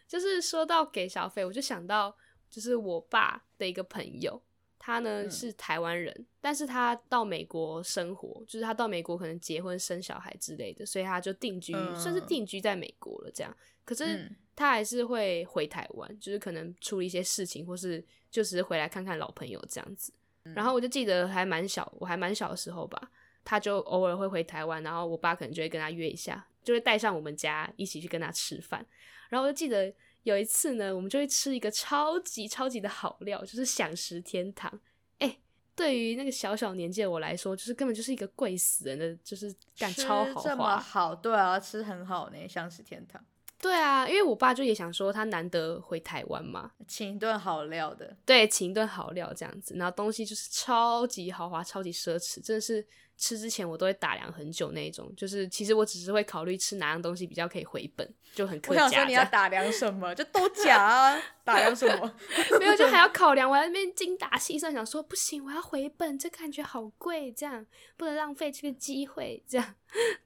[0.06, 2.14] 就是说到给小费，我就想到
[2.50, 4.42] 就是我爸的一个朋友，
[4.86, 13.32] 他呢是台湾人，嗯，但是他到美国生活，就是他到美国可能结婚生小孩之类的，所以他就定居，嗯，算是定居在美国了。
[13.32, 13.56] 这样，
[13.86, 14.18] 可是。
[14.18, 20.14] 嗯他还是会回台湾，就是可能处理一些事情，或是就是回来看看老朋友这样子。
[20.44, 23.10] 嗯、然后我就记得还蛮小，我还蛮小的时候吧，
[23.44, 28.86] 他就偶尔会回台湾，然后我爸可能就会跟他约一下，就会带上我们家一起去跟他吃饭。
[29.30, 29.92] 然后我就记得
[30.24, 34.72] 有一次呢，我们就会吃一个超级超级的好料，就是享食天堂。
[35.20, 35.40] 哎、欸，
[35.76, 43.24] 对于那个小小年纪的我来说，就是根本就是一个贵死人的，就是干超豪华，这么好，对啊，吃很好呢，享食天堂。
[43.64, 52.86] 对啊，因为我爸就也想说他难得回台湾嘛，请一顿好料的，对，请一顿好料这样子，然后东西就是超级豪华、超级奢侈，真的是
[53.16, 55.10] 吃之前我都会打量很久那种。
[55.16, 58.84] 就是其实我只是会考虑吃哪样东西比较可以回本，就很客家。
[58.84, 60.14] 我想说你要打量什么？
[60.16, 62.16] 就都假啊，打量什么？
[62.60, 69.76] 没有，就还要 考量，我在那边精打细算，想说不行，我要回本，这感觉好贵，这样不能浪费这个机会，这样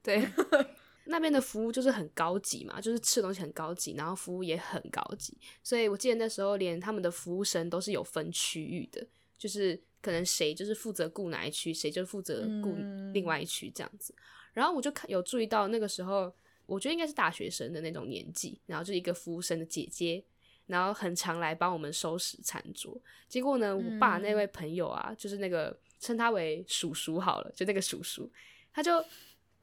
[0.01, 0.27] 对。
[1.09, 9.05] 那边的服务就是很高级嘛，就是吃东西很高级，然后服务也很高级，所以我记得那时候连他们的服务生都是有分区域的，
[9.37, 12.75] 就是可能谁就是负责顾哪一区，谁就负责顾
[13.13, 14.13] 另外一区这样子。
[14.17, 14.21] 嗯、
[14.53, 16.33] 然后我就看有注意到那个时候，
[16.65, 20.23] 我觉得应该是大学生的那种年纪，然后就一个服务生的姐姐，
[20.65, 22.99] 然后很常来帮我们收拾餐桌。
[23.29, 28.29] 结果呢，我爸那位朋友啊，就是那个称他为叔叔好了，就那个叔叔，
[28.73, 29.03] 他就。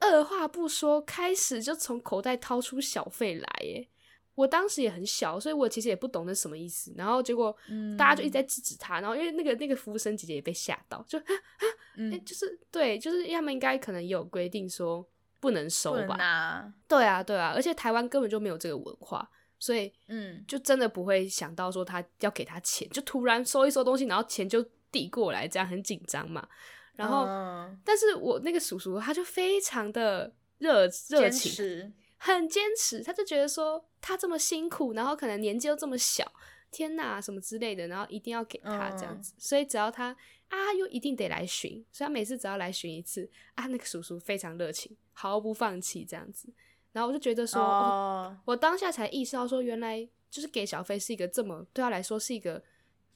[0.00, 3.88] 二话不说，开始就从口袋掏出小费来耶！
[4.34, 6.92] 我当时也很小，所以我其实也不懂那什么意思。
[6.96, 7.56] 然后结果
[7.96, 11.64] 大家就一直在制止他，然后因为那个那个服务生姐姐也被吓到，就啊啊，
[11.96, 15.06] 哎、欸，就是对，就是他们应该可能也有规定说
[15.38, 16.16] 不能收吧？
[16.16, 19.30] 啊对啊，对啊，而且台湾根本就没有这个文化，
[19.60, 26.48] 所以嗯，就真的不会想到说他要给他钱，就突然收一收东西，然后钱就递过来，这样很紧张嘛。
[26.96, 31.92] 然后，嗯、但是我那个叔叔他就非常的热热情，持。
[32.16, 36.24] 很坚持，他就觉得说他这么辛苦，然后可能年纪又这么小，
[36.70, 40.16] 天哪，什么之类的，然后一定要给他这样子，嗯、所以只要他
[40.48, 46.48] 啊，又一定得来寻，所以他每次只要来寻一次啊，那个叔叔非常热情，毫不放弃这样子，
[46.92, 52.62] 然后我就觉得说，哦哦、我当下才意识到说，原来就是给小费是一个这么对他来说是一个。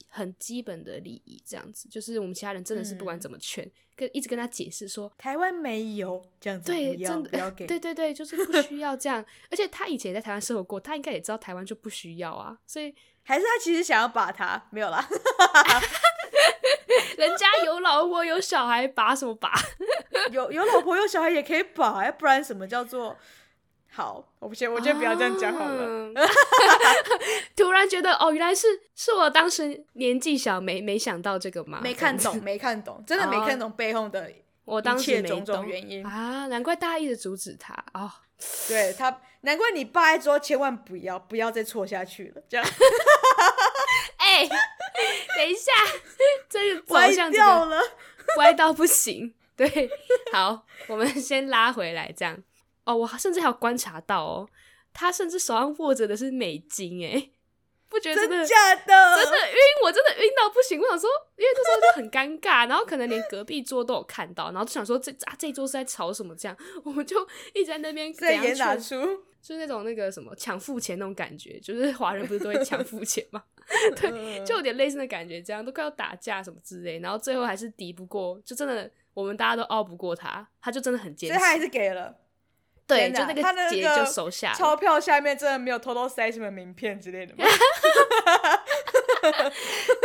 [0.09, 9.23] 很基本的礼仪，这样子，就是我们其他人真的是不管怎么劝，嗯、跟一直跟他解释说，台湾没有这样子，对，要真的，不要给， 对对对，就是不需要这样。
[9.49, 12.93] 而且他以前也在台湾生活过，他应该也知道台湾就不需要啊，所以
[13.23, 15.07] 还是他其实想要把他没有啦，
[17.17, 19.53] 人家有老婆有小孩，把什么把？
[20.31, 23.15] 有有老婆有小孩也可以把，要不然什么叫做？
[23.91, 26.11] 好，我不先，我先不要这样讲好了。
[26.15, 26.29] Oh.
[27.55, 31.81] 突然觉得，哦，原来是是我当时年纪小，没没想到这个嘛？
[31.81, 34.31] 没看懂，没看懂，真的没看懂背后的
[34.63, 36.47] 我当时种种原因啊！
[36.47, 38.01] 难怪大家一直阻止他哦。
[38.01, 38.11] Oh.
[38.69, 42.41] 对他，难怪你爸说千万不要，不要再错下去了。
[42.47, 42.65] 这样，
[44.17, 44.49] 哎、欸，
[45.35, 45.71] 等一下，
[46.47, 47.81] 这个歪掉了，
[48.37, 49.33] 歪到不行。
[49.57, 49.89] 对，
[50.31, 52.37] 好，我们先拉回来，这样。
[52.89, 54.49] 哦，我甚至还有观察到哦，
[54.91, 57.29] 他甚至手上握着的是美金，哎，
[57.87, 59.15] 不觉得真的，真假的？
[59.23, 60.79] 真的晕，我真的晕到不行。
[60.79, 66.35] 我想说，因为那时候就很尴尬，然后可能连隔壁桌都有看到，然后就想说这啊这一桌是在吵什么？
[66.35, 67.15] 这样，我们就
[67.53, 68.95] 一直在那边在演哪出，
[69.39, 73.43] 就是那种那个什么抢付钱那种感觉，就是华人不是都会抢付钱吗？
[74.01, 82.15] 对，就有点类似的感觉，这样都快要打架什么之类，然后最后还是敌不过，就真的我们大家都拗不过他，他就真的很坚持，所以他还是给了。
[82.89, 84.51] 对，就那个结就收下。
[84.53, 87.45] 钞票下面真的没有偷偷塞什么名片之类的吗？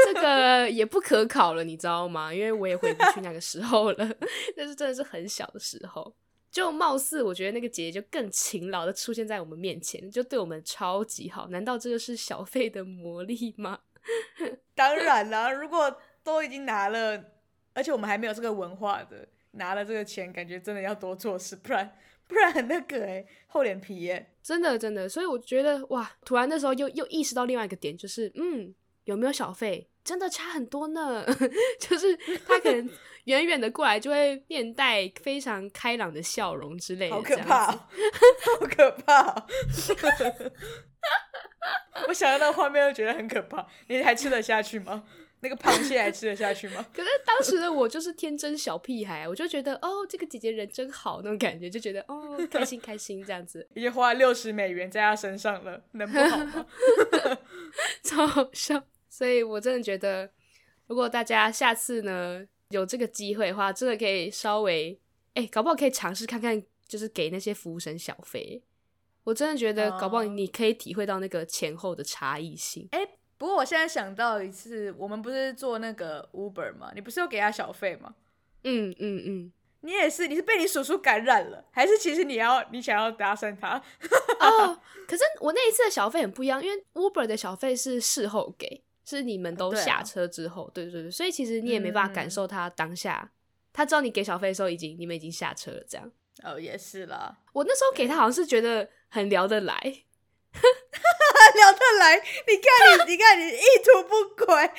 [0.05, 2.32] 这个也不可考了，你知道吗？
[2.32, 3.97] 因为我也回不去那个时候了。
[4.55, 6.14] 但是真的是很小的时候，
[6.51, 11.49] 就貌似我觉得那个姐姐就更勤劳的出现在我们面前，就对我们超级好。
[11.49, 13.78] 难道这就是小费的魔力吗？
[14.74, 17.24] 当然啦，如果都已经拿了，
[17.72, 21.97] 而且我们还没有这个文化的，拿了这个钱，感觉真的要多做事，不然。
[22.27, 31.25] 不然很那个哎、欸，厚脸皮耶、欸，真的真的，所以我觉得哇，突然那时候又又意识到另外一个点，就是嗯，有没有小费真的差很多呢？
[31.79, 32.16] 就是
[32.47, 32.91] 他可能
[33.25, 37.89] 远远的过来就会面带非常开朗的笑容之类的， 好可怕、喔，
[38.59, 39.47] 好可怕、喔！
[42.09, 45.05] 我想到那个画面又觉得很可怕，你还吃得下去吗？
[45.45, 46.84] 那个螃蟹还吃得下去吗？
[46.90, 53.68] 可是当时的我就是天真小屁孩，我就觉得哦，这个姐姐人真好那种感觉，就觉得哦，开心开心这样子。
[53.74, 56.66] 已经花了六十美元在她身上了，能不好吗？
[58.03, 58.82] 超好笑。
[59.11, 60.30] 所以我真的觉得，
[60.86, 64.99] 如果大家下次呢有这个机会的话，真的可以稍微
[65.34, 68.62] 哎，搞不好可以尝试看看，就是给那些服务生小费。
[69.24, 72.88] 我真的觉得，搞不好你可以体会到那个前后的差异性。
[72.92, 73.07] 哎。
[73.45, 76.92] 不过我现在想到一次，我们不是做那个 Uber 吗？
[76.95, 78.14] 你不是有给他小费吗？
[78.62, 79.53] 嗯嗯嗯。
[79.82, 83.76] 你也是，你是被你叔叔感染了，还是其实你要你想要搭讪他？
[84.40, 93.30] 哦，可是我那一次的小费很不一样，因为 Uber 的小费是事后给，是你们都下车之后，对，啊、对对对，所以其实你也没办法感受他当下，嗯、
[93.74, 96.11] 他知道你给小费的时候已经你们已经下车了，这样。
[96.42, 97.36] 哦，也是啦。
[97.53, 99.76] 我那时候给他好像是觉得很聊得来，
[101.55, 102.16] 聊得来。
[102.16, 104.70] 你看你，你看你意图不轨，还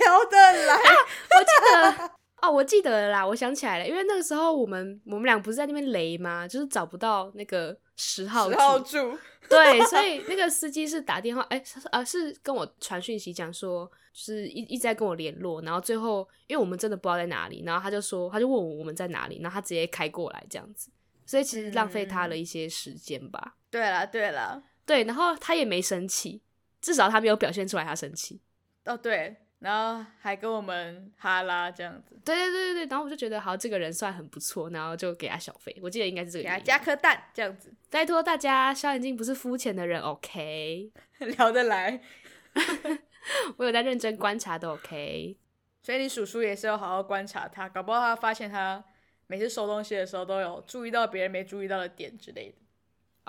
[0.00, 0.74] 聊得来。
[0.74, 0.94] 啊、
[1.30, 2.10] 我记得。
[2.40, 6.46] 哦，我记得了啦，我想起来了，因为那个时候我们我们俩不是在那边雷吗？
[6.46, 9.18] 就是找不到那个十号十号住，
[9.50, 20.92] 对，所以那个司机是打电话，哎、欸，呃，是跟我传讯息讲说，就是一一直在跟我联络，然后最后因为我们真的不知道在哪里，然后他就说，他就问我我们在哪里，然后他直接开过来这样子，
[21.26, 23.56] 所以其实浪费他了一些时间吧。
[23.68, 26.42] 对了，对了，对，然后他也没生气，
[26.80, 28.40] 至少他没有表现出来他生气。
[28.86, 29.36] 哦，对。
[29.60, 37.74] 然后还跟我们哈拉这样子，对对对对对，然后我就觉得好，这个人算很不错，然后就给他小费，我记得应该是这个，给他加颗蛋这样子。
[37.90, 40.92] 拜托大家，小眼睛不是肤浅的人，OK，
[41.36, 42.00] 聊得来，
[43.58, 45.36] 我有在认真观察的，OK。
[45.82, 48.84] 所以你叔叔也是要好好观察他，搞不好他发现他
[49.26, 52.58] 每次收东西的时候都有注意到别人没注意到的点之类的，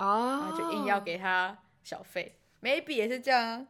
[0.00, 3.66] 哦，然后就硬要给他小费，maybe 也是这样啊。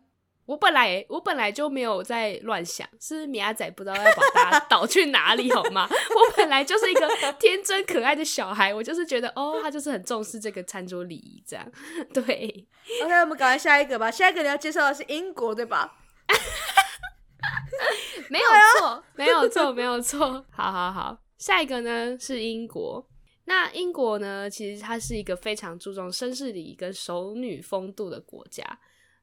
[0.47, 4.03] 我本来我本来就没有在乱想，是米阿仔不知道要
[4.35, 5.87] 把他导去哪里好吗？
[5.91, 7.09] 我本来就是一个
[7.39, 11.65] 天真可爱的小孩，我就是觉得哦，他就是很重视这个餐桌礼仪这样。
[12.13, 12.67] 对
[13.05, 14.11] ，OK，我们赶快下一个吧。
[14.11, 15.99] 下一个你要介绍的是英国对吧？
[18.29, 18.47] 没有
[18.79, 20.45] 错，没有错，没有错。
[20.51, 23.07] 好好好，下一个呢是英国。
[23.51, 28.65] 那英国呢，其实它是一个非常注重绅士礼仪跟熟女风度的国家。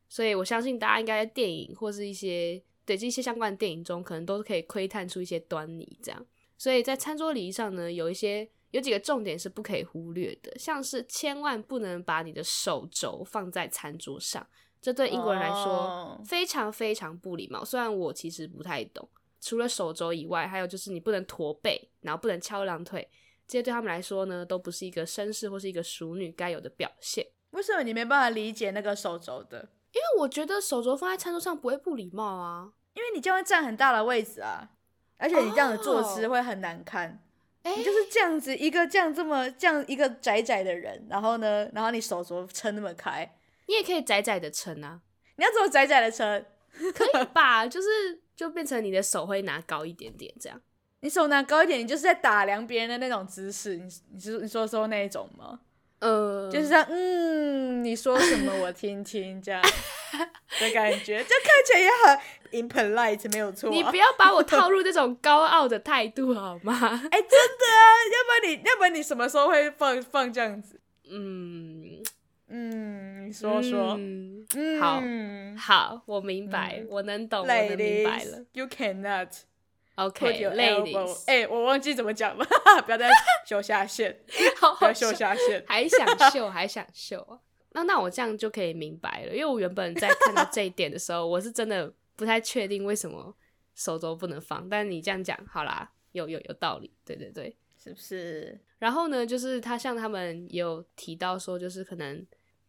[0.10, 5.98] 所以我相信大家应该在电影或是一些对这些相关的电影中，可能都可以窥探出一些端倪。
[6.04, 6.26] 这样，
[6.58, 14.46] 所以在餐桌礼仪上呢，有一些有几个重点是不可以忽略的，像是千万不能把你的手肘放在餐桌上，
[14.82, 17.64] 这对英国人来说非常非常不礼貌。
[17.64, 19.08] 虽然我其实不太懂，
[19.40, 23.08] 除了手肘以外，还有就是你不能驼背，然后不能翘二郎腿，
[23.48, 27.26] 这些对他们来说呢，都不是一个绅士或是一个淑女该有的表现。
[27.52, 29.70] 为什么你没办法理解那个手肘的？
[29.94, 34.70] 因为我觉得手肘放在餐桌上不会不礼貌啊，因为你这样会占很大的位置啊，
[35.18, 37.24] 而且你这样的坐姿会很难看。
[37.64, 37.80] 哎、oh.
[37.80, 45.02] 你就是这样子一个这样这么这样一个窄窄的人，然后呢，然后你手肘撑那么开，你也可以窄窄的撑啊。
[45.38, 46.46] 你要怎么窄窄的撑？
[46.94, 47.66] 可以吧？
[47.66, 47.88] 就是
[48.36, 50.62] 就变成你的手会拿高一点点这样。
[51.02, 53.76] 你手拿高一点，你就是在打量别人的那种姿势。
[53.76, 53.84] 你
[54.14, 55.60] 你是你说说那一种吗？
[56.00, 59.62] 呃，就是这样，嗯，你说什么我听听，这样
[60.60, 63.74] 的感觉，就看起来也很 impolite，没有错啊。
[63.74, 66.74] 你不要把我套入这种高傲的态度好吗？
[66.82, 70.80] 哎、欸，真的啊，要不然你，要不然你什么时候会放放这样子？
[71.10, 72.04] 嗯
[72.50, 74.46] 嗯，你说说，嗯，
[74.80, 75.02] 好，
[75.58, 78.46] 好，我明白，嗯、我能懂我能明白了。
[78.54, 79.30] You cannot.
[79.98, 82.46] OK，Ladies，哎、欸，我忘记怎么讲了，
[82.86, 83.10] 不要再
[83.48, 84.16] 秀下限，
[84.58, 87.40] 好好不要秀下限，还想秀，还想秀啊？
[87.72, 93.36] 那那我这样就可以明白了，因为我原本在看到这一点的时候，我是真的不太确定为什么
[93.74, 98.60] 手肘不能放，但你这样讲，好啦，有有有道理，对对对，是不是？
[98.78, 102.26] 然后呢，就是他像他们也有提到说，就是可能。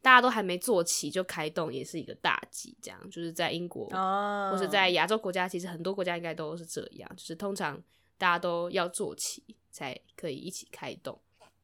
[0.09, 2.75] 大家都还没坐齐就开动，也是一个大忌。
[2.81, 4.51] 这样就是在英国，oh.
[4.51, 7.77] 或者在亚洲国家，其实很多国家应该都是这样，就是通常
[8.17, 11.21] 大家都要坐齐才可以一起开动。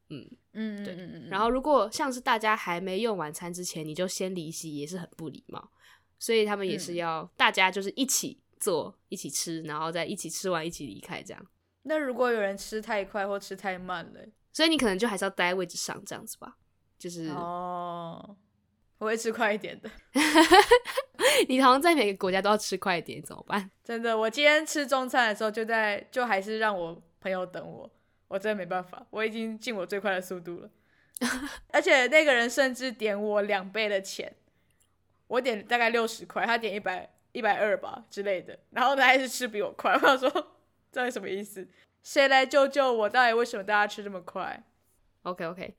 [0.09, 1.27] 嗯嗯，对。
[1.27, 5.71] 然后如果像是大家还没用晚餐之前，你就先离席，也是很不礼貌。
[6.19, 11.23] 所以他们也是要大家就是一起坐，一起吃，然后再一起吃完一起离开。
[11.23, 11.45] 这样。
[11.81, 14.19] 那如果有人吃太快或吃太慢了，
[14.53, 16.59] 所以你可能就还是要待在位置上，这样子吧。
[16.97, 18.35] 就是哦，
[18.97, 19.89] 我会吃快一点的。
[21.47, 23.69] 你好像在每个国家都要吃快一点，怎么办？
[23.83, 27.89] 真的，我今天吃中餐的时候，就在就还是让我朋友等我，
[28.27, 30.69] 我真的没办法，我已经尽我最快的速度了。
[31.71, 34.33] 而且那个人甚至点我两倍的钱，
[35.27, 39.93] 我点大概六十块，他点一百一百二吧之类的，然后他还是吃比我快。
[39.95, 40.47] 我想说，
[40.91, 41.67] 这是什么意思？
[42.03, 43.09] 谁来救救我？
[43.09, 44.63] 到底为什么大家吃这么快
[45.23, 45.75] ？OK OK。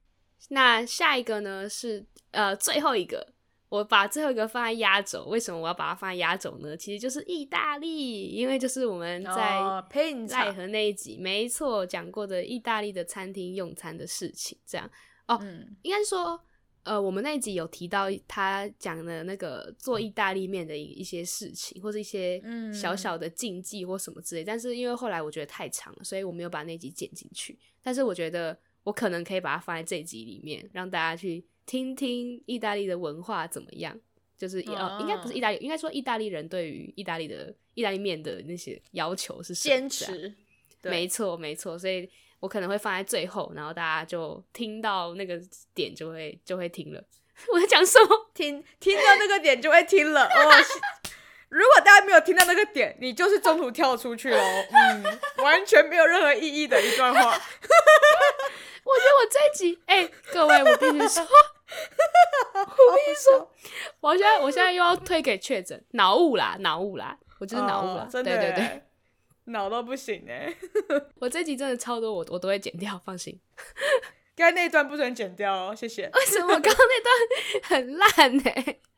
[0.48, 3.34] 那下一个呢是呃最后一个，
[3.68, 5.24] 我把最后一个放在压轴。
[5.26, 6.76] 为什么我要把它放在压轴呢？
[6.76, 9.60] 其实就是意大利，因为就是我们在
[10.28, 14.56] 奈和那一集，没错，讲过的意大利的餐厅用餐的事情。
[14.64, 14.88] 这样
[15.26, 16.40] 哦，嗯、应该说
[16.84, 22.40] 呃，我们那一集有提到他讲的那个做意大利面的一一些事情，或是一些
[22.72, 24.44] 小小的禁忌或什么之类。
[24.44, 27.58] 嗯、但是因为后来我觉得太长了，所以我没有把那集剪进去。
[27.82, 28.56] 但是我觉得
[28.86, 33.98] 我可能可以把它放在这一集里面，让大家去听听意大利的文化怎么样。
[34.38, 40.32] 就是呃，应该不是意大利，应该说意大利人对于意大利的意大利面的那些要求是坚持。
[40.82, 42.08] 没错，没错，所以
[42.38, 45.40] 我可能会放在最后，然后大家就听到那个
[45.74, 47.02] 点就会就会听了。
[47.52, 48.30] 我在讲什么？
[48.34, 50.64] 听听到那个点就会听了哦。
[51.48, 55.02] 如果大家没有听到那个点，你就是中途跳出去哦，嗯，
[55.42, 57.40] 完全没有任何意义的一段话。
[58.86, 61.22] 我觉得我这一集，哎、欸，各位，我必须说，
[62.54, 63.52] 我必须说，
[64.00, 68.82] 我现在我现在又要推给确诊脑雾啦，脑雾啦，我就是脑雾啦，对对对。
[69.48, 70.52] 脑都不行哎！
[71.20, 73.40] 我这集真的超多，我我都会剪掉，放心。
[74.34, 76.10] 刚才那一段不准剪掉哦，谢谢。
[76.12, 78.42] 为什么刚刚那段很烂呢？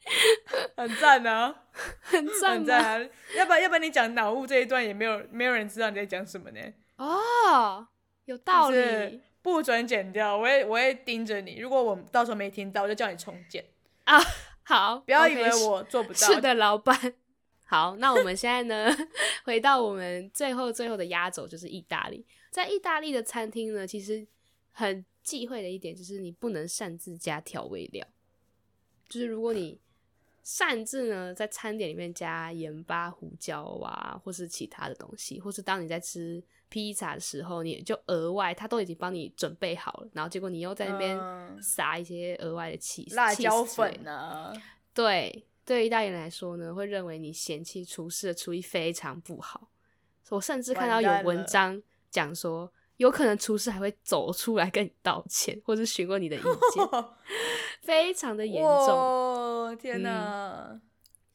[0.74, 1.54] 很赞呢，
[2.00, 3.08] 很赞，很赞啊！
[3.36, 6.60] 要不然要不然你讲脑雾这一段也没有没有人知道你在讲什么呢？
[6.96, 7.86] 哦，
[8.24, 11.58] 有道理，不准剪掉，我会我会盯着你。
[11.58, 13.64] 如果我到时候没听到，我就叫你重剪
[14.04, 14.18] 啊！
[14.64, 16.18] 好，不要以为我做不到。
[16.18, 17.14] 是的，老板。
[17.64, 18.94] 好，那我们现在呢，
[19.44, 22.26] 回到我们最后最后的压轴，就是意大利。
[22.50, 24.26] 在意大利的餐厅呢，其实
[24.72, 28.06] 很忌讳的一点就是你不能擅自加调味料。
[29.08, 29.80] 就是如果你
[30.42, 41.18] 擅自呢在餐点里面加盐巴、胡椒啊，或是其他的东西，或是当你在吃披萨的时候，你就额外他都已经帮你准备好了，然后结果你又在那边
[41.62, 44.52] 撒一些额外的起司、辣椒粉呢？
[44.94, 45.44] 对。
[45.64, 49.68] 对意大利人来说呢，会认为你嫌弃厨师的厨艺非常不好。
[50.30, 57.04] 我甚至看到有文章讲说，有可能厨师还会走出来跟你道歉，或者询问你的意见，
[57.84, 59.76] 非常的严重。
[59.76, 60.80] 天哪、嗯！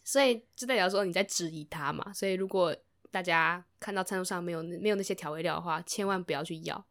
[0.04, 2.12] 所以就代表说你在质疑他嘛。
[2.12, 2.76] 所以如果
[3.14, 6.84] 大家看到餐桌上没有没有那些调味料的话，千万不要去要，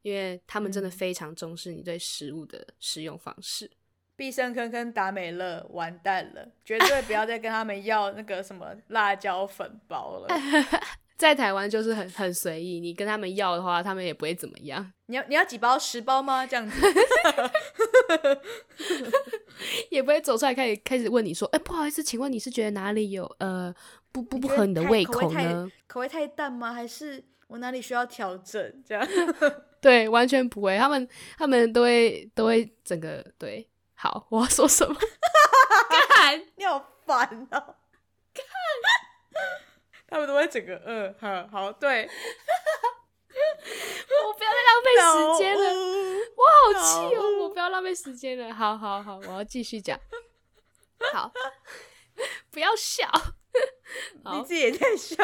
[0.00, 3.70] 因为他们真的非常重视你对食物的使用方式。
[4.16, 10.28] 必胜客跟达美乐完蛋了，绝对不要再跟他们要那个什么 辣椒粉包了。
[11.18, 14.90] 在台湾就是很很随意，你跟他们要的话，他们也不会怎么样。
[15.06, 15.78] 你要你要几包？
[15.78, 16.46] 十包吗？
[16.46, 16.80] 这样子，
[19.90, 23.74] 也不会走出来开始开始问你说，哎、欸，不好意思，请问你是觉得哪里有呃
[24.16, 25.70] 不不不合你的胃口呢？
[25.86, 26.72] 口味太淡吗？
[26.72, 28.82] 还是我哪里需要调整？
[28.82, 29.06] 这样
[29.78, 31.06] 对，完全不会，他们
[31.36, 33.68] 他们都会都会整个对。
[33.94, 34.96] 好，我要说什么？
[36.08, 37.76] 看，你好烦哦！
[38.32, 38.44] 看，
[40.08, 42.08] 他们都会整个嗯，好，好，对。
[44.24, 45.62] 我不要再浪费 时间了，
[46.36, 47.20] 我好气哦！
[47.42, 48.54] 我不要浪费时间了。
[48.54, 50.00] 好好好，我要继续讲。
[51.12, 51.30] 好，
[52.50, 53.06] 不要笑。
[54.36, 55.16] 你自己也在笑，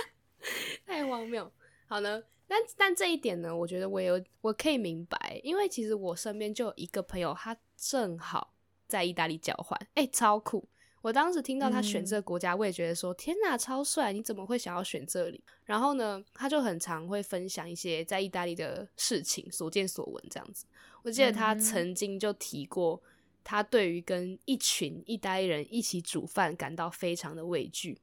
[0.86, 1.50] 太荒谬。
[1.86, 2.22] 好呢。
[2.44, 8.52] 但但这一点呢，我觉得我有我可以明白，因为其实我身边就有一个朋友，他正好
[8.86, 10.68] 在意大利交换，哎、欸，超酷！
[11.00, 14.12] 我当时听到他选这个国家，我也觉得说，天哪，超帅！
[14.12, 15.42] 你怎么会想要选这里？
[15.64, 20.66] 然后呢，他就很常会分享一些在意大利的事情，所见所闻这样子。
[21.04, 23.02] 我记得他曾经就提过，
[23.44, 28.00] 他对于跟一群一呆人一起煮饭感到非常的畏惧。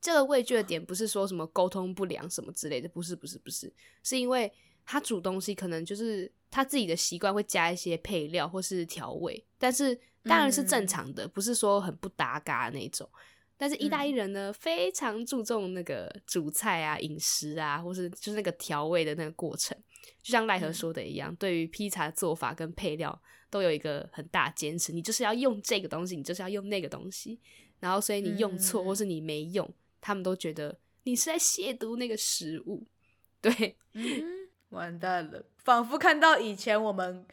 [0.00, 3.72] 这个畏惧的点不是说什么沟通不良什么之类的，不是不是不是，
[4.02, 4.50] 是因为
[4.84, 13.08] 他煮东西可能就是他自己的习惯会加一些配料或是调味，但是当然是正常的，嗯、不是说很不搭嘎那种。
[13.60, 19.76] 但是意大利人呢，嗯、非常注重那个煮菜啊、饮食啊，或是就是那个调味的那个过程，
[20.22, 27.38] 就像赖何说的一样，嗯、对于披萨的做法跟配料都有一个很大坚持，你就是要用这个东西，你就是要用那个东西，
[27.80, 29.70] 然后所以你用错、嗯、或是你没用。
[30.00, 32.86] 他们都觉得你是在亵渎那个食物，
[33.42, 37.26] 对，嗯，完蛋了，仿佛看到以前我们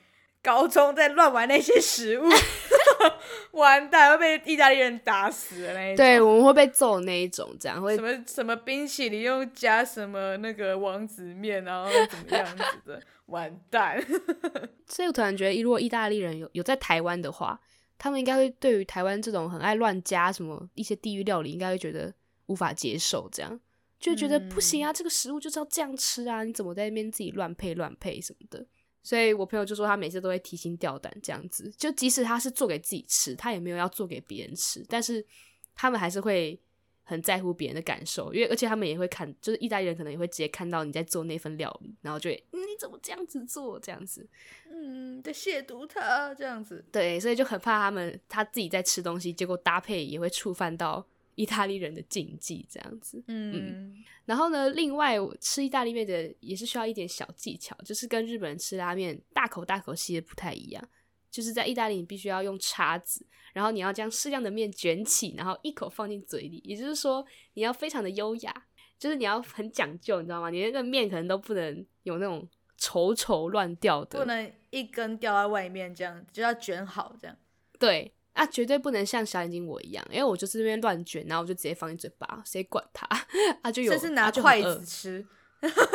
[0.43, 2.25] 高中在乱玩那些食物，
[3.51, 14.03] 完蛋会被意大利人打死的那一种，对，我们会被揍那一种，这样会什么什么冰淇淋又加什么那个王子面，然后怎么样子的， 完蛋。
[14.87, 17.59] 所以我突然觉得，如果意大利人有有在台湾的话，
[17.97, 22.13] 他们应该会对于台湾这种很爱乱加什么一些地域料理，应该会觉得。
[22.47, 23.59] 无法接受，这样
[23.99, 24.89] 就觉得不行啊！
[24.89, 26.45] 嗯、这个食物就是要这样吃啊！
[26.45, 28.65] 你怎么在那边自己乱配乱配什么的？
[29.07, 35.25] 所以我朋友就说他每次都会提心吊胆这样子，就即使他是做给自己吃，他也没有要做给别人吃，但是
[35.73, 36.59] 他们还是会
[37.05, 43.79] 很在乎别人的感受，因为而且他们也会看，就是意大利人可能也会直接看到你在做那份料理，然后就会你怎么这样子做？
[43.79, 44.27] 这样子，
[44.69, 46.83] 嗯，在亵渎他这样子。
[46.91, 53.23] 对，所以就很怕他们他自己在吃东西，结果搭配也会触犯到意大利人的禁忌，这样子。
[53.27, 60.89] 嗯，嗯，然后呢，另外吃意大利面的也是需要一点小技巧，就是跟日本人吃拉面大口大口吸的不太一样。
[61.29, 63.23] 就是在意大利，你必须要用叉子，
[63.53, 66.59] 然后你要将适量的面卷起，然后一口放进嘴里。
[66.65, 67.23] 也就是说，
[67.53, 68.65] 你要非常的优雅，
[68.97, 70.49] 就是你要很讲究，你知道吗？
[70.49, 77.37] 你那个面可能都不能有那种稠稠乱掉的，不能一根掉在外面，这样就要卷好，这样。
[77.77, 83.07] 对啊，绝对不能像小眼睛我一样，因为我就是那边乱卷，然后我就直接放进嘴巴，谁管他
[83.61, 83.71] 啊？
[83.71, 85.25] 就有，这是拿筷子吃，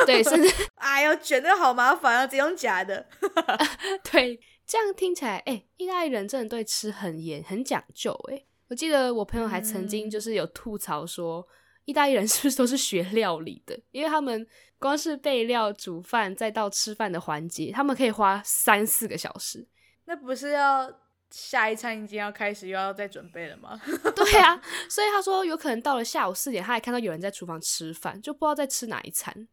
[0.05, 3.07] 对，甚至 哎呦，卷的好麻烦啊，只用假的，
[4.11, 4.39] 对。
[4.65, 8.13] 这样听起来，哎、欸，意大利人真的对吃很严、很讲究。
[8.31, 11.45] 哎，我记得我朋友还曾经就是有吐槽说，嗯、
[11.83, 13.77] 意大利人是不是都是学料理的？
[13.91, 14.47] 因为他们
[14.79, 19.67] 光是备料、煮饭，再到吃饭的环节，他们可以花三四个小时。
[20.05, 20.89] 那不是要
[21.33, 23.81] 下一餐已经要开始，又要再准备了吗？
[24.15, 29.47] 对啊，所以他说有可能到了下午四点，他还看到有人在厨房吃饭，就不知道在吃哪一餐。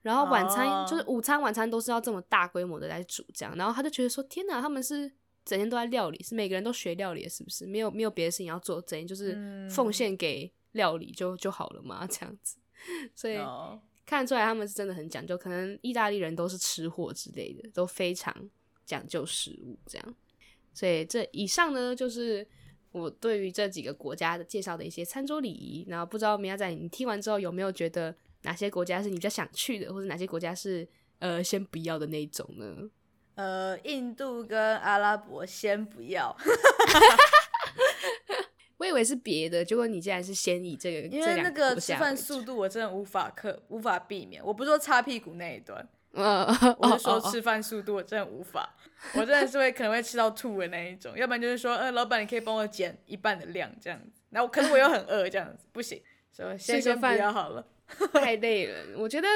[0.00, 0.88] 然后晚餐、oh.
[0.88, 5.12] 就是午餐、晚餐都是要这么大规模的来煮这样，然后他就觉得说：“天哪，他们是
[5.44, 7.66] 整天都在料理，是每个人都学料理，是不是？
[7.66, 12.56] 没有没有别的事情要做，整天就是奉献给料理就就好了嘛，这样子。
[13.14, 13.78] 所以、oh.
[14.06, 18.34] 看得出来他们是真的很讲究，可能意大利人都是吃货之类的，都非常
[18.86, 20.14] 讲究食物这样。
[20.72, 22.46] 所以这以上呢，就是
[22.92, 25.84] 我对于这几个国家的介绍的一些餐桌礼仪。
[25.88, 28.14] 然后不知道明亚仔你听完之后有没有觉得？
[28.42, 32.88] 哪些国家是你比较想去的，或者哪些国家是呃先不要的那一种呢？
[33.34, 36.34] 呃，印度跟阿拉伯先不要。
[38.78, 44.42] 我以为是别的，结果你竟然是先以这个，因为那个吃饭速度我真的无法克，无法避免。
[44.42, 46.46] 我不是说擦屁股那一段，呃，
[46.78, 48.74] 我是说吃饭速度我真的无法，
[49.14, 51.16] 我真的是会可能会吃到吐的那一种。
[51.16, 56.02] 要不然就是说，呃，老板你可以帮我减一半的量这样子，然后可是我又很饿这样子，不行，
[56.32, 57.66] 所以先先不要好了。
[58.12, 59.26] 太累了，我觉得，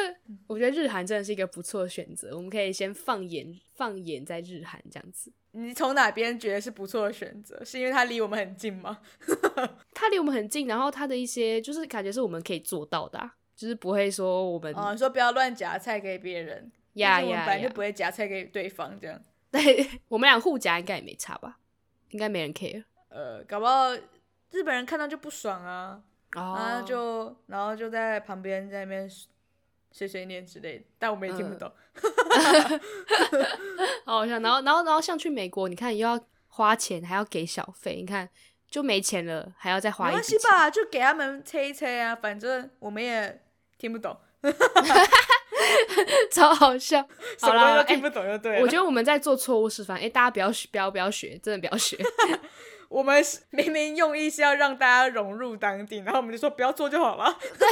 [0.47, 2.37] 我觉得日韩真的是一个不错的选择。
[2.37, 5.33] 我们可以先放眼放眼在日韩这样子。
[5.51, 7.61] 你从哪边觉得是不错的选择？
[7.64, 9.01] 是因为它离我们很近吗？
[9.93, 13.35] 它离我们很近，然后它的一些就是感觉是我们可以做到的，啊，
[13.65, 19.19] 就是不会说我们哦，你说不要乱夹菜给别人，呀呀，我们本来就不会夹菜给对方这样。
[19.51, 21.57] 对，我们俩互夹应该也没差吧？
[22.11, 22.85] 应该没人 care。
[23.09, 23.91] 呃，搞不好
[24.51, 26.03] 日本人看到就不爽啊。
[26.37, 26.59] Oh.
[26.59, 29.09] 然后就，然后就在旁边在那边
[29.93, 31.73] 碎碎念之类的，但我们也听不懂。
[34.05, 34.39] 好好笑。
[34.41, 38.29] 然后，然后，然后像去美国，你看又要花钱，还要给小费，你看
[38.69, 40.07] 就没钱了，还要再花。
[40.07, 43.41] 没关系吧，就给他们催一催啊，反正我们也
[43.85, 44.16] 听不懂。
[46.32, 47.07] 超好笑，
[47.43, 48.62] 好啦，听不懂就对了。
[48.62, 51.99] 我觉得我们在做错误示范，哎，大家不要学，不要不要学，真的不要学。
[52.89, 57.39] 我们明明用意是要让大家融入当地，然后我们就说不要做就好了。
[57.59, 57.68] 对，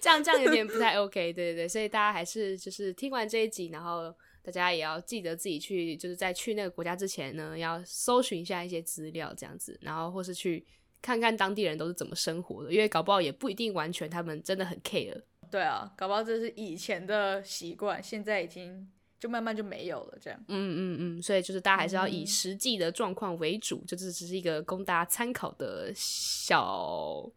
[0.00, 1.32] 这样这样有点不太 OK。
[1.32, 4.12] 对对对，所以大家还是就是听完这一集，然后
[4.42, 10.66] 大家也要记得自己去，就是在去那个国家之前呢，要搜寻一下一些资料，这样子，然后或是去
[11.00, 15.22] 看看当地人都是怎么生活的，因为搞不好也不一定完全他们真的很 care。
[15.50, 18.90] 对啊，搞不好这是以前的习惯，现在已经。
[19.20, 20.38] 就慢慢就没有了，这样。
[20.46, 27.28] 嗯嗯嗯，所以就是大家还是要以实际的状况为主，嗯、就这只是一个供大家参考的小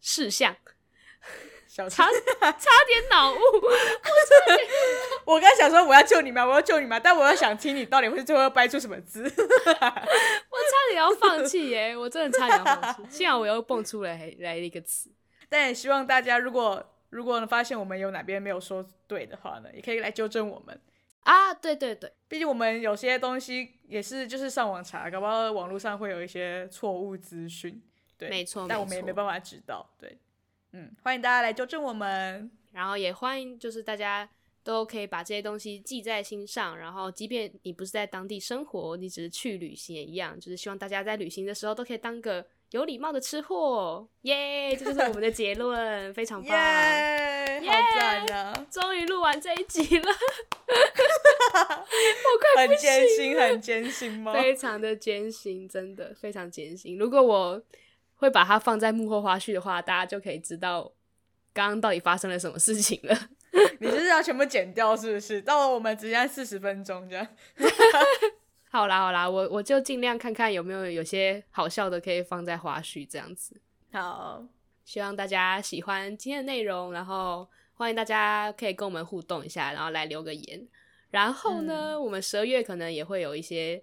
[0.00, 0.54] 事项。
[1.66, 2.06] 小差
[2.40, 3.36] 差点脑雾，
[5.26, 6.46] 我刚想说我要救你吗？
[6.46, 7.00] 我要救你吗？
[7.02, 9.24] 但我要想听你到底会最后要掰出什么字。
[9.24, 9.74] 我差
[10.90, 13.02] 点要放弃耶，我真的差点要放弃。
[13.10, 15.10] 幸好我又蹦出来来了一个词。
[15.48, 20.78] 但也希望大家如果如果发现我们有哪边没有说对的话呢，也可以来纠正我们。
[21.20, 27.82] 啊，对对对，毕竟我们有些东西也是就是上网查，搞不好网络上会有一些错误资讯，
[28.16, 30.16] 对，没错，但我们也没办法知道，对，
[30.72, 34.26] 嗯，欢迎大家来纠正我们，然后也欢迎就是大家
[34.62, 42.46] 都可以把这些东西记在心上，然后即便你不是在当地生活，你只是去旅行也一样，就是希望大家在旅行的时候都可以当个。
[42.70, 44.78] 有礼貌的吃货，耶、yeah！
[44.78, 47.62] 这就是我们的结论，非常 棒，耶！
[47.66, 48.66] 好赞啊！
[48.70, 50.12] 终于录完这一集了，
[52.56, 54.34] 很艰辛，很艰辛吗？
[54.34, 56.98] 非常的艰辛，真的非常艰辛。
[56.98, 57.62] 如果我
[58.16, 60.92] 会把它放在幕后花絮的话，大家就可以知道
[61.54, 63.16] 刚刚到底发生了什么事情了。
[63.80, 65.40] 你就是要全部剪掉，是不是？
[65.40, 67.26] 到了我们只剩四十分钟这样。
[68.70, 73.60] 好啦好啦，我我就尽量看看有没有有些好笑的可以放在花絮这样子。
[73.92, 74.44] 好，
[74.84, 80.68] 希望大家喜欢今天的内容，然后欢迎大家可以跟我们互动一下，然后来留个言。
[81.10, 83.82] 然后呢，嗯、我们十二月可能也会有一些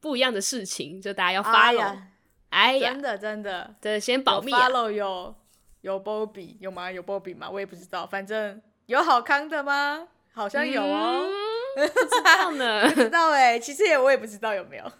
[0.00, 1.50] 不一样的事情，就大家要 follow。
[1.50, 2.08] 哎呀，
[2.50, 4.68] 哎呀真的真的，对，先保密、啊。
[4.68, 5.34] follow 有
[5.80, 6.90] 有 Bobby 有吗？
[6.92, 7.50] 有 Bobby 吗？
[7.50, 10.06] 我也不知道，反正有好康的吗？
[10.32, 11.26] 好像有哦。
[11.26, 14.84] 嗯不知道呢， 不知道哎、欸，其实也我也不知道有没有。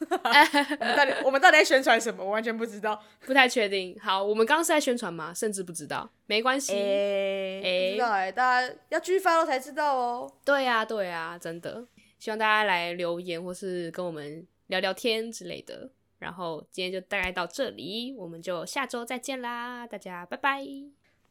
[0.80, 2.24] 我们到底我们到底在宣传什么？
[2.24, 3.98] 我完全不知道，不太确定。
[4.00, 5.32] 好，我们刚刚是在宣传吗？
[5.34, 6.72] 甚至不知道，没关系。
[6.72, 10.32] 哎、欸，欸、不知道哎、欸，大家要继续 follow 才知道哦。
[10.44, 11.86] 对呀、啊，对呀、啊，真的。
[12.18, 15.90] 希望大家来留言或是跟我们聊聊天之类的。
[16.18, 20.62] 然后今天就大概到这里，我们就下周再见啦，大家拜拜，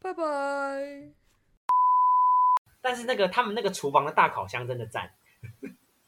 [0.02, 0.24] 拜拜。
[2.82, 5.12] 但是那个他们那个厨房的大烤箱真的赞。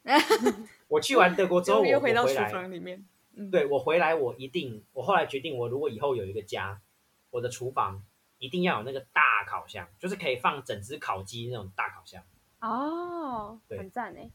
[0.87, 3.05] 我去完德国之后，我回到厨房里面。
[3.49, 6.81] 对，我回来，我一定，我后来决定，我如果以后有一个家，
[7.29, 8.03] 我的厨房
[8.39, 12.21] 一定要有那个大烤箱，就是可以放整只烤鸡那种大烤箱。
[12.59, 14.29] 哦，很赞哎。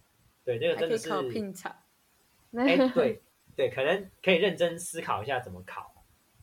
[0.44, 1.10] 对，这个真的是。
[2.52, 3.22] 哎，对
[3.54, 5.92] 对，可能可以认真思考一下怎么烤。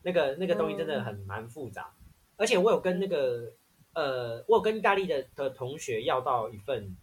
[0.03, 1.91] 那个那个东西真的很蛮复杂，
[2.37, 3.51] 而且我有跟那个
[3.93, 6.95] 呃，我有跟意大利的的同学要到一份。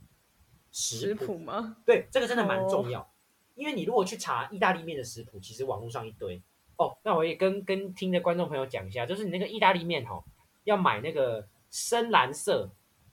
[0.73, 1.77] 食谱吗？
[1.85, 3.11] 对，这个真的蛮重要，
[3.55, 6.41] 因为你如果去查意大利面的食谱，其实网络上一堆
[6.77, 6.97] 哦。
[7.03, 10.23] 那我也跟跟听的观众朋友讲一下，就是你那个意大利面哦，
[10.65, 12.71] 要买那个深蓝色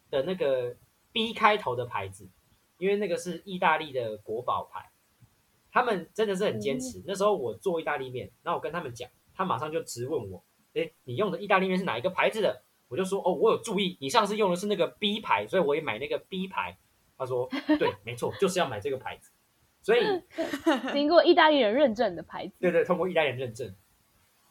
[0.10, 0.76] 的那个
[1.12, 2.30] B 开头的牌子，
[2.78, 4.92] 因为那个是意大利的国宝牌。
[5.70, 7.04] 他们真的是很坚持。
[7.06, 10.44] 那时候我做意大利面，然后我跟他们讲，他马上就直问我
[10.74, 16.78] ：“诶，你用的意大利面是哪一个牌子的？”我就说：“哦，我有注意，你上次用的是那个 B 牌，所以我也买那个 B 牌。”
[17.18, 17.50] 他说
[17.80, 19.32] ：“对，没错，就是要买这个牌子，
[19.82, 20.02] 所以
[20.94, 22.54] 经过意大利人认证的牌子。
[22.60, 23.76] 对对，通过意大利人认证，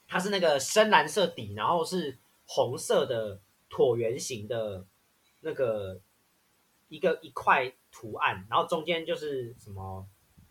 [0.08, 3.40] 它是那个深蓝色底，然后是红色的
[3.70, 4.84] 椭圆形的
[5.40, 6.00] 那个
[6.88, 10.06] 一个一块图案，然后中间就是什么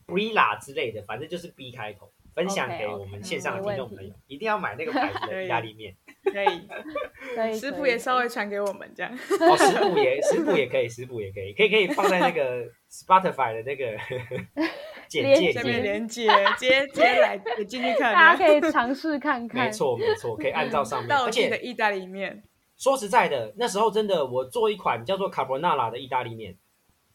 [0.07, 2.11] Brilla 之类的，反正就是 B 开头。
[2.35, 5.95] 分享给我们线上的听众朋友，一定要买那个牌子的 意大利面。
[6.33, 6.67] 可以，
[7.35, 9.11] 可以，食谱也稍微传给我们这样。
[9.13, 13.97] 哦，食谱也，食谱也可以，食谱也可以，可以可以放在那个 Spotify 的那个
[15.07, 19.65] 简介下面连接，接接来进去看，大家可以尝试看 看。
[19.65, 21.07] 没错没错，可以按照上面。
[21.09, 22.43] 道地的意大利面。
[22.77, 26.57] 说实在的，那时候真的，我做一款叫做卡布纳拉的意大利面，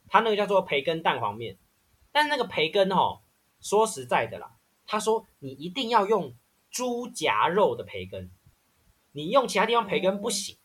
[0.09, 1.57] 它那个叫做培根蛋黄面，
[2.13, 3.21] 但是那个培根哦，
[3.61, 4.53] 说实在的啦。
[4.87, 6.35] 他说：“你一定要用
[6.69, 8.29] 猪夹肉的培根，
[9.13, 10.57] 你用其他地方培根不行。”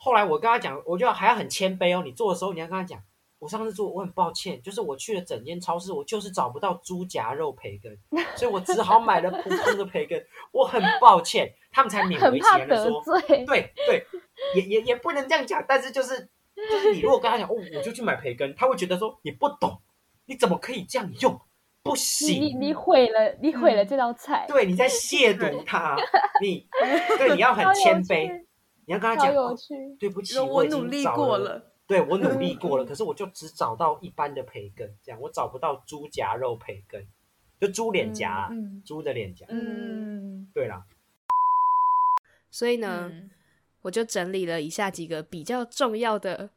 [0.00, 2.02] 后来我跟他讲，我就还要很谦卑哦。
[2.04, 3.02] 你做的时候，你要跟他讲
[3.40, 7.98] ：“我上次做，我很抱歉，就是我去了整间超市，我就是找不到猪夹肉培根，
[8.36, 10.24] 所以我只好买了普通的培根。
[10.52, 14.06] 我很抱歉。”他们才勉为其难的说：“对对，
[14.54, 19.80] 也也也不能这样讲。”但是就是就是，你如果跟他讲：“哦，我就去买培根。”他会觉得说：“你不懂，
[20.26, 21.38] 你怎么可以这样用？”
[21.88, 24.44] 不行，你你毁了，你毁了这道菜。
[24.48, 25.96] 对，你在亵渎他，
[26.40, 26.66] 你
[27.18, 28.44] 对你要很谦卑，
[28.86, 29.32] 你要跟他讲，
[29.98, 37.06] 对不起，我努力过了，对我努力过了，可是我就只找到一般的培根，这样我找不到猪夹肉培根，
[37.60, 38.50] 就猪脸颊，
[38.84, 40.84] 猪的脸颊，嗯，对啦。
[42.50, 43.10] 所以呢，
[43.82, 46.50] 我就整理了以下几个比较重要的，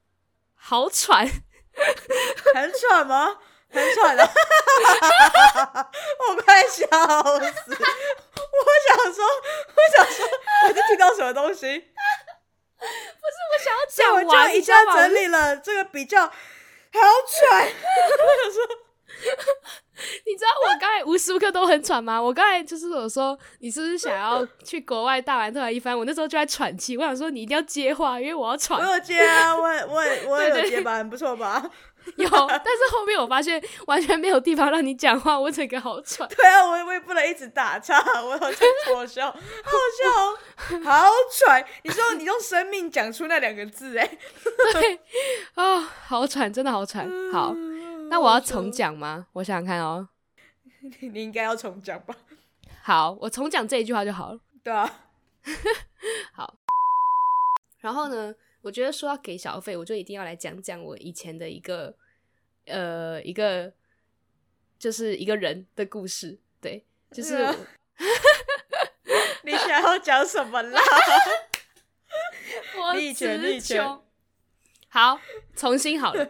[0.55, 3.37] 好喘，很喘吗？
[3.73, 4.23] 很喘的，
[6.29, 7.71] 我快笑死！
[7.71, 9.23] 我想说，
[9.67, 10.27] 我想说，
[10.67, 11.79] 我就听到什么东西？
[12.77, 17.61] 不是我想要讲完，我就一下整理了这个比较好喘。
[17.63, 17.69] 我
[18.43, 18.63] 想说，
[20.25, 22.19] 你知道我刚才无时无刻都很喘吗？
[22.21, 25.95] 我刚才就是我说，你是不是想要去国外大玩特玩一番？
[25.97, 28.79] 我那时候就在喘气，我想说你一定要接话，因为我要喘。
[28.79, 31.63] 我有接啊，我我我有接吧，很不错吧？
[32.17, 36.27] 有，但是后面我发现完全没有地方让你讲话，我整个好喘。
[36.29, 41.65] 对啊，我我也不能一直打岔，我好像好笑，好笑，好喘。
[41.83, 44.17] 你说你用生命讲出那两个字， 哎，
[44.73, 44.99] 对
[45.55, 47.09] 啊，好喘，真的好喘。
[47.31, 47.53] 好，
[48.09, 49.27] 那我要重讲吗？
[49.33, 50.09] 我想想看哦。
[50.99, 52.15] 你你应该要重讲吧？
[52.83, 54.39] 好，我重讲这一句话就好了。
[54.63, 54.91] 对啊，
[56.33, 56.55] 好。
[57.79, 58.33] 然后呢？
[58.61, 61.95] 我觉得说要给小费，我就一定要来讲讲我以前的一个，
[62.65, 63.73] 呃，一个
[64.77, 66.39] 就是一个人的故事。
[66.61, 67.55] 对，就是我
[69.43, 70.81] 你想要讲什么啦？
[72.77, 73.83] 我以前，以前。
[74.89, 75.19] 好，
[75.55, 76.29] 重新好了。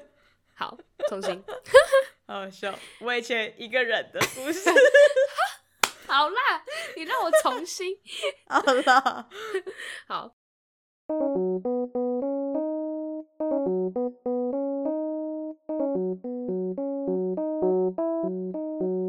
[0.53, 0.77] 好，
[1.09, 1.43] 重新。
[2.27, 4.69] 好好笑，我以前一个人的故事。
[6.07, 6.63] 好啦，
[6.95, 7.97] 你让我重新。
[8.47, 9.27] 好啦，
[10.07, 10.35] 好。
[11.11, 11.35] Thank
[18.25, 19.00] you.